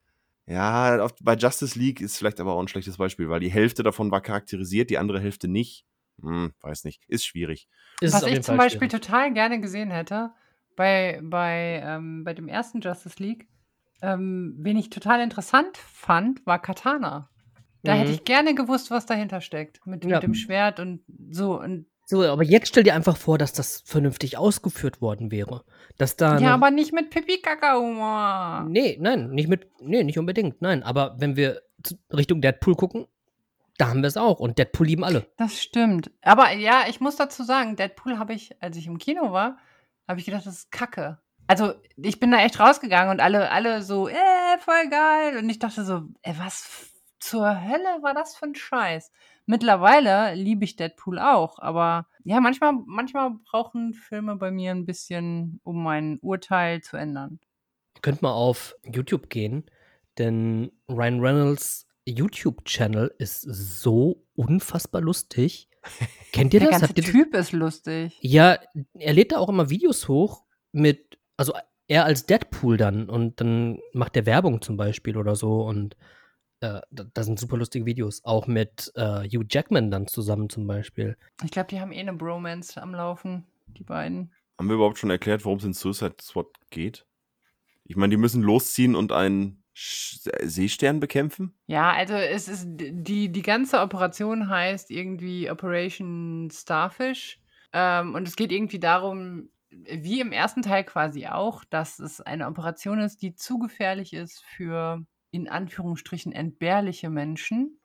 [0.46, 3.82] ja, auf, bei Justice League ist vielleicht aber auch ein schlechtes Beispiel, weil die Hälfte
[3.82, 5.84] davon war charakterisiert, die andere Hälfte nicht.
[6.20, 7.68] Hm, weiß nicht, ist schwierig.
[8.01, 9.07] Ist Was ich zum Fall Beispiel schwierig.
[9.07, 10.32] total gerne gesehen hätte,
[10.76, 13.48] bei, bei, ähm, bei dem ersten Justice League,
[14.03, 17.30] ähm, wen ich total interessant fand, war Katana.
[17.82, 18.14] Da hätte Mhm.
[18.16, 19.86] ich gerne gewusst, was dahinter steckt.
[19.86, 20.16] Mit, Ja.
[20.16, 21.59] mit dem Schwert und so.
[21.61, 25.62] Und, So, aber jetzt stell dir einfach vor, dass das vernünftig ausgeführt worden wäre.
[25.96, 26.38] Dass da.
[26.38, 28.66] ja, aber nicht mit Pipi-Kaka-Humor.
[28.68, 29.68] Nee, nein, nicht mit.
[29.80, 30.61] Nee, nicht unbedingt.
[30.61, 31.62] Nein, aber wenn wir
[32.12, 33.06] Richtung Deadpool gucken,
[33.78, 34.40] da haben wir es auch.
[34.40, 35.28] Und Deadpool lieben alle.
[35.36, 36.11] Das stimmt.
[36.22, 39.58] Aber ja, ich muss dazu sagen, Deadpool habe ich, als ich im Kino war,
[40.08, 41.18] habe ich gedacht, das ist Kacke.
[41.46, 45.38] Also, ich bin da echt rausgegangen und alle, alle so, äh, voll geil.
[45.38, 46.90] Und ich dachte so, ey, was
[47.20, 49.12] zur Hölle war das für ein Scheiß?
[49.51, 55.59] Mittlerweile liebe ich Deadpool auch, aber ja, manchmal, manchmal brauchen Filme bei mir ein bisschen,
[55.64, 57.40] um mein Urteil zu ändern.
[57.96, 59.68] Ihr könnt mal auf YouTube gehen,
[60.18, 65.68] denn Ryan Reynolds YouTube-Channel ist so unfassbar lustig.
[66.32, 66.82] Kennt ihr Der das?
[66.82, 67.11] ganze Habt ihr das?
[67.12, 68.18] Typ ist lustig.
[68.20, 68.57] Ja,
[68.94, 71.55] er lädt da auch immer Videos hoch mit, also
[71.88, 75.96] er als Deadpool dann und dann macht er Werbung zum Beispiel oder so und
[76.61, 78.24] äh, da, da sind super lustige Videos.
[78.24, 81.16] Auch mit äh, Hugh Jackman dann zusammen zum Beispiel.
[81.44, 84.32] Ich glaube, die haben eh eine Bromance am Laufen, die beiden.
[84.58, 87.06] Haben wir überhaupt schon erklärt, worum es in Suicide Squad geht?
[87.84, 91.54] Ich meine, die müssen losziehen und einen Sch Seestern bekämpfen?
[91.66, 97.40] Ja, also es ist die, die ganze Operation heißt irgendwie Operation Starfish.
[97.72, 102.48] Ähm, und es geht irgendwie darum, wie im ersten Teil quasi auch, dass es eine
[102.48, 107.81] Operation ist, die zu gefährlich ist für in Anführungsstrichen entbehrliche Menschen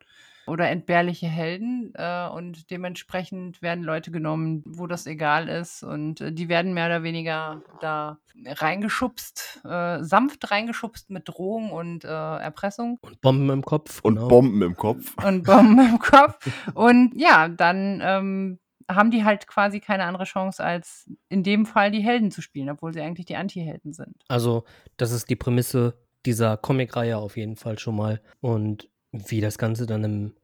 [0.47, 1.91] oder entbehrliche Helden.
[1.95, 5.83] Äh, und dementsprechend werden Leute genommen, wo das egal ist.
[5.83, 12.03] Und äh, die werden mehr oder weniger da reingeschubst, äh, sanft reingeschubst mit Drohung und
[12.03, 13.99] äh, Erpressung Und Bomben im Kopf.
[14.01, 14.27] Und genau.
[14.27, 15.15] Bomben im Kopf.
[15.23, 16.37] und Bomben im Kopf.
[16.73, 21.91] Und ja, dann ähm, haben die halt quasi keine andere Chance, als in dem Fall
[21.91, 24.23] die Helden zu spielen, obwohl sie eigentlich die Anti-Helden sind.
[24.27, 24.63] Also,
[24.97, 28.21] das ist die Prämisse dieser Comicreihe auf jeden Fall schon mal.
[28.41, 30.35] Und wie das Ganze dann im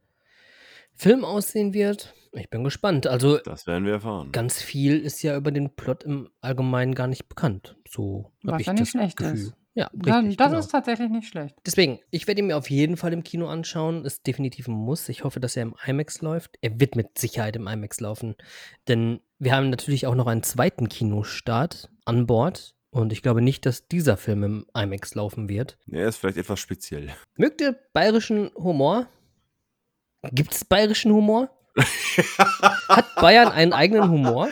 [0.94, 3.08] Film aussehen wird, ich bin gespannt.
[3.08, 4.32] Also, Das werden wir erfahren.
[4.32, 7.76] ganz viel ist ja über den Plot im Allgemeinen gar nicht bekannt.
[7.90, 9.34] So Was habe ich ja nicht das schlecht Gefühl.
[9.34, 9.54] ist.
[9.74, 10.36] Ja, richtig.
[10.38, 10.60] das genau.
[10.60, 11.56] ist tatsächlich nicht schlecht.
[11.66, 14.04] Deswegen, ich werde ihn mir auf jeden Fall im Kino anschauen.
[14.04, 15.08] Ist definitiv ein Muss.
[15.08, 16.58] Ich hoffe, dass er im IMAX läuft.
[16.62, 18.36] Er wird mit Sicherheit im IMAX laufen.
[18.90, 22.76] Denn wir haben natürlich auch noch einen zweiten Kinostart an Bord.
[22.92, 25.78] Und ich glaube nicht, dass dieser Film im IMAX laufen wird.
[25.90, 27.14] Er ist vielleicht etwas speziell.
[27.38, 29.08] Mögt ihr bayerischen Humor?
[30.32, 31.50] Gibt es bayerischen Humor?
[32.90, 34.50] Hat Bayern einen eigenen Humor?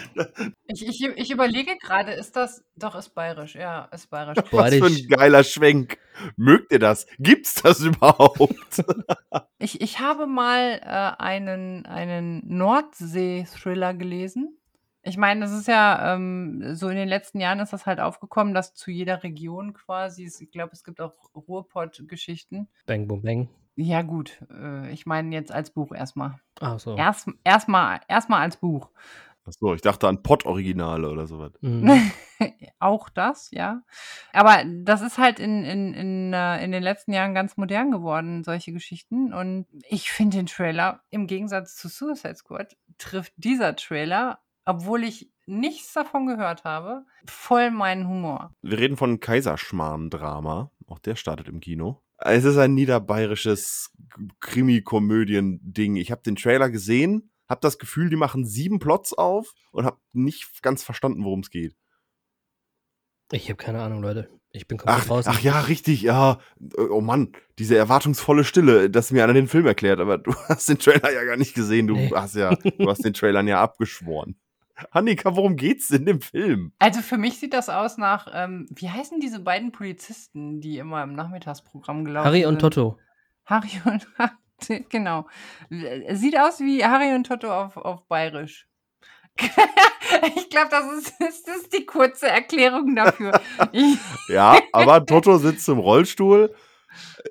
[0.68, 2.64] Ich, ich, ich überlege gerade, ist das.
[2.78, 3.56] Doch, ist bayerisch.
[3.56, 4.38] Ja, ist bayerisch.
[4.52, 5.98] Was für ein geiler Schwenk.
[6.38, 7.08] Mögt ihr das?
[7.18, 8.84] Gibt's das überhaupt?
[9.58, 14.59] Ich, ich habe mal äh, einen, einen Nordsee-Thriller gelesen.
[15.10, 18.54] Ich meine, das ist ja ähm, so in den letzten Jahren ist das halt aufgekommen,
[18.54, 22.70] dass zu jeder Region quasi, ich glaube, es gibt auch Ruhrpott-Geschichten.
[22.86, 23.50] Bang, boom, bang.
[23.76, 24.44] Ja, gut.
[24.52, 26.40] Äh, ich meine jetzt als Buch erstmal.
[26.60, 26.96] Ach so.
[26.96, 28.90] Erst, erstmal, erstmal als Buch.
[29.46, 31.54] Achso, ich dachte an Pott-Originale oder sowas.
[31.62, 32.12] Mhm.
[32.80, 33.82] Auch das, ja.
[34.32, 38.44] Aber das ist halt in, in, in, äh, in den letzten Jahren ganz modern geworden,
[38.44, 39.34] solche Geschichten.
[39.34, 44.40] Und ich finde den Trailer, im Gegensatz zu Suicide Squad, trifft dieser Trailer,
[44.70, 48.54] obwohl ich nichts davon gehört habe, voll meinen Humor.
[48.62, 50.72] Wir reden von Kaiserschmarrn-Drama.
[50.88, 52.02] Auch der startet im Kino.
[52.18, 53.92] Es ist ein niederbayerisches
[54.40, 55.96] Krimi-Komödien-Ding.
[55.96, 59.98] Ich habe den Trailer gesehen, habe das Gefühl, die machen sieben Plots auf und habe
[60.14, 61.76] nicht ganz verstanden, worum es geht.
[63.32, 64.30] Ich habe keine Ahnung, Leute.
[64.52, 65.32] Ich bin komplett Ach, draußen.
[65.32, 66.40] ach ja, richtig, ja.
[66.90, 70.80] Oh Mann, diese erwartungsvolle Stille, dass mir einer den Film erklärt, aber du hast den
[70.80, 71.86] Trailer ja gar nicht gesehen.
[71.88, 72.12] Du Nee.
[72.14, 74.40] hast ja, du hast den Trailern ja abgeschworen.
[74.92, 76.74] Annika, worum geht's in dem Film?
[76.80, 81.04] Also für mich sieht das aus nach, ähm, wie heißen diese beiden Polizisten, die immer
[81.04, 82.50] im Nachmittagsprogramm gelaufen Harry sind?
[82.50, 82.98] und Toto.
[83.46, 84.08] Harry und
[84.90, 85.28] genau.
[85.70, 88.68] Es Sieht aus wie Harry und Toto auf, auf Bayerisch.
[90.36, 93.40] ich glaube, das ist, das ist die kurze Erklärung dafür.
[94.28, 96.54] Ja, aber Toto sitzt im Rollstuhl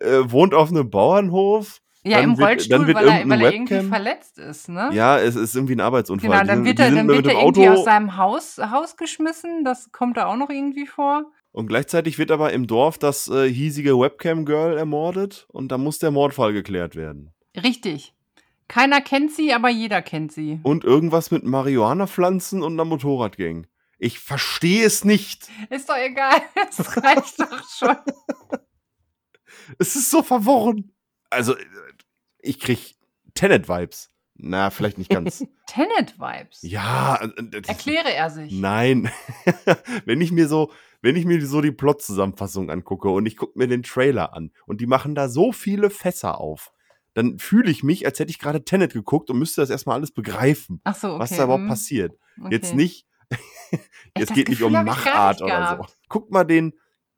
[0.00, 1.80] äh, wohnt auf einem Bauernhof.
[2.04, 4.90] Ja, im wird- Rollstuhl, weil, er, weil er irgendwie verletzt ist, ne?
[4.92, 6.30] Ja, es ist irgendwie ein Arbeitsunfall.
[6.30, 9.64] Genau, dann wird er, dann wird er irgendwie Auto aus seinem Haus, Haus geschmissen.
[9.64, 11.24] Das kommt da auch noch irgendwie vor.
[11.52, 16.10] und gleichzeitig wird aber im Dorf das äh, hiesige Webcam-Girl ermordet und da muss der
[16.12, 17.32] Mordfall geklärt werden.
[17.56, 18.14] Richtig.
[18.68, 20.60] Keiner kennt sie, aber jeder kennt sie.
[20.62, 23.66] Und irgendwas mit Marihuana-Pflanzen und einer Motorradgang.
[23.98, 25.48] Ich verstehe es nicht.
[25.70, 26.40] Ist doch egal.
[26.70, 27.96] Es reicht doch schon.
[29.78, 30.92] Es ist so verworren.
[31.30, 31.64] Also, äh,
[32.40, 32.96] ich krieg
[33.34, 34.10] Tenet-Vibes.
[34.40, 35.44] Na, vielleicht nicht ganz.
[35.66, 36.62] Tenet-Vibes.
[36.62, 37.16] ja.
[37.66, 38.52] Erkläre er sich.
[38.52, 39.10] Nein.
[40.04, 40.70] wenn ich mir so,
[41.02, 44.80] wenn ich mir so die Plot-Zusammenfassung angucke und ich gucke mir den Trailer an und
[44.80, 46.72] die machen da so viele Fässer auf,
[47.14, 50.12] dann fühle ich mich, als hätte ich gerade Tenet geguckt und müsste das erstmal alles
[50.12, 51.18] begreifen, Ach so, okay.
[51.18, 52.16] was da überhaupt mm, passiert.
[52.38, 52.48] okay.
[52.54, 53.06] Jetzt nicht,
[54.16, 55.94] jetzt geht nicht Gefühl um ich gar Machart nicht oder so.
[56.08, 56.74] Guckt mal den,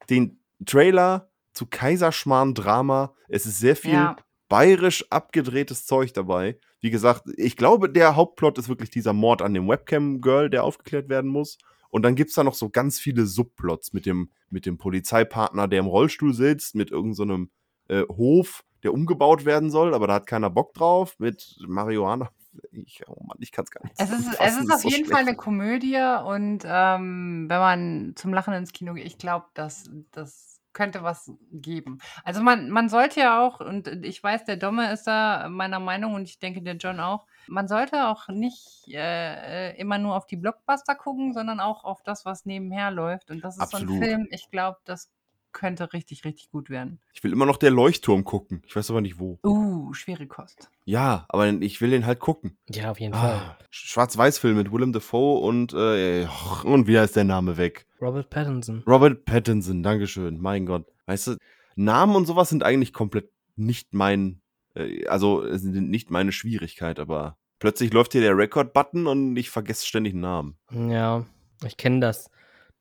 [0.08, 3.14] den Trailer zu Kaiserschmarrn-Drama.
[3.28, 4.16] Es ist sehr viel Ja.
[4.50, 6.58] Bayerisch abgedrehtes Zeug dabei.
[6.80, 11.08] Wie gesagt, ich glaube, der Hauptplot ist wirklich dieser Mord an dem Webcam-Girl, der aufgeklärt
[11.08, 11.56] werden muss.
[11.88, 15.68] Und dann gibt es da noch so ganz viele Subplots mit dem, mit dem Polizeipartner,
[15.68, 17.50] der im Rollstuhl sitzt, mit irgendeinem
[17.88, 22.30] äh, Hof, der umgebaut werden soll, aber da hat keiner Bock drauf, mit Marihuana.
[22.72, 25.04] Ich, oh Mann, ich kann es gar nicht Es ist, es ist auf so jeden
[25.04, 25.12] schlecht.
[25.12, 25.96] Fall eine Komödie
[26.26, 31.32] und ähm, wenn man zum Lachen ins Kino geht, ich glaube, dass das könnte was
[31.52, 31.98] geben.
[32.24, 36.14] Also man, man sollte ja auch, und ich weiß, der Domme ist da meiner Meinung
[36.14, 40.26] und ich denke der John auch, man sollte auch nicht äh, äh, immer nur auf
[40.26, 43.30] die Blockbuster gucken, sondern auch auf das, was nebenher läuft.
[43.30, 43.96] Und das ist so Absolut.
[43.96, 45.10] ein Film, ich glaube, das
[45.52, 47.00] könnte richtig, richtig gut werden.
[47.12, 48.62] Ich will immer noch der Leuchtturm gucken.
[48.66, 49.38] Ich weiß aber nicht wo.
[49.44, 50.70] Uh, schwere Kost.
[50.84, 52.56] Ja, aber ich will den halt gucken.
[52.68, 53.32] Ja, auf jeden Fall.
[53.32, 56.26] Ah, Schwarz-Weiß-Film mit Willem Dafoe und, äh,
[56.64, 57.86] und wieder ist der Name weg.
[58.00, 58.82] Robert Pattinson.
[58.86, 60.86] Robert Pattinson, Dankeschön, mein Gott.
[61.06, 61.36] Weißt du,
[61.76, 64.40] Namen und sowas sind eigentlich komplett nicht mein,
[64.74, 69.50] äh, also es sind nicht meine Schwierigkeit, aber plötzlich läuft hier der Record-Button und ich
[69.50, 70.56] vergesse ständig einen Namen.
[70.70, 71.26] Ja,
[71.64, 72.30] ich kenne das.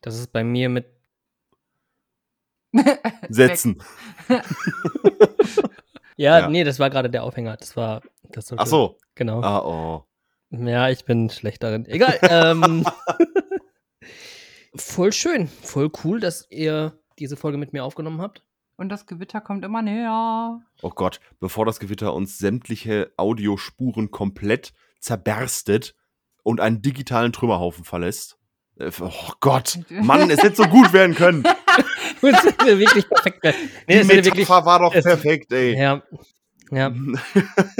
[0.01, 0.85] Das ist bei mir mit.
[3.29, 3.81] Setzen.
[6.17, 6.49] Ja, Ja.
[6.49, 7.55] nee, das war gerade der Aufhänger.
[7.55, 8.01] Das war.
[8.23, 8.97] Das sollte- Ach so.
[9.15, 9.41] Genau.
[9.41, 10.03] Ah, oh.
[10.49, 11.85] Ja, ich bin schlecht darin.
[11.85, 12.19] Egal.
[12.23, 12.85] ähm,
[14.75, 15.47] voll schön.
[15.47, 18.43] Voll cool, dass ihr diese Folge mit mir aufgenommen habt.
[18.77, 20.61] Und das Gewitter kommt immer näher.
[20.81, 25.95] Oh Gott, bevor das Gewitter uns sämtliche Audiospuren komplett zerberstet
[26.43, 28.38] und einen digitalen Trümmerhaufen verlässt.
[28.79, 31.43] Äh, Oh Gott, Mann, es hätte so gut werden können.
[32.21, 33.39] Es hätte wirklich perfekt.
[33.43, 33.53] Nee,
[33.87, 34.49] Die es hätte wirklich.
[34.49, 35.77] Metapher war doch es- perfekt, ey.
[35.79, 36.01] Ja.
[36.69, 36.91] Ja.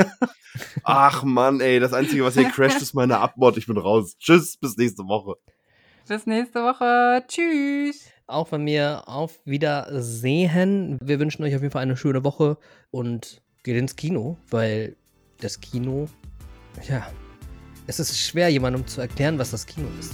[0.84, 3.58] Ach Mann, ey, das Einzige, was hier crasht, ist meine Abmord.
[3.58, 4.16] Ich bin raus.
[4.18, 5.36] Tschüss, bis nächste Woche.
[6.08, 7.24] Bis nächste Woche.
[7.28, 8.06] Tschüss.
[8.28, 10.98] Auch von mir auf Wiedersehen.
[11.04, 12.58] Wir wünschen euch auf jeden Fall eine schöne Woche
[12.92, 14.96] und geht ins Kino, weil
[15.42, 16.08] das Kino,
[16.88, 17.06] ja,
[17.88, 20.14] es ist schwer, jemandem zu erklären, was das Kino ist.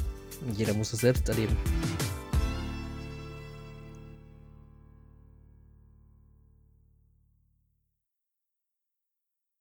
[0.53, 1.57] Jeder muss es selbst erleben.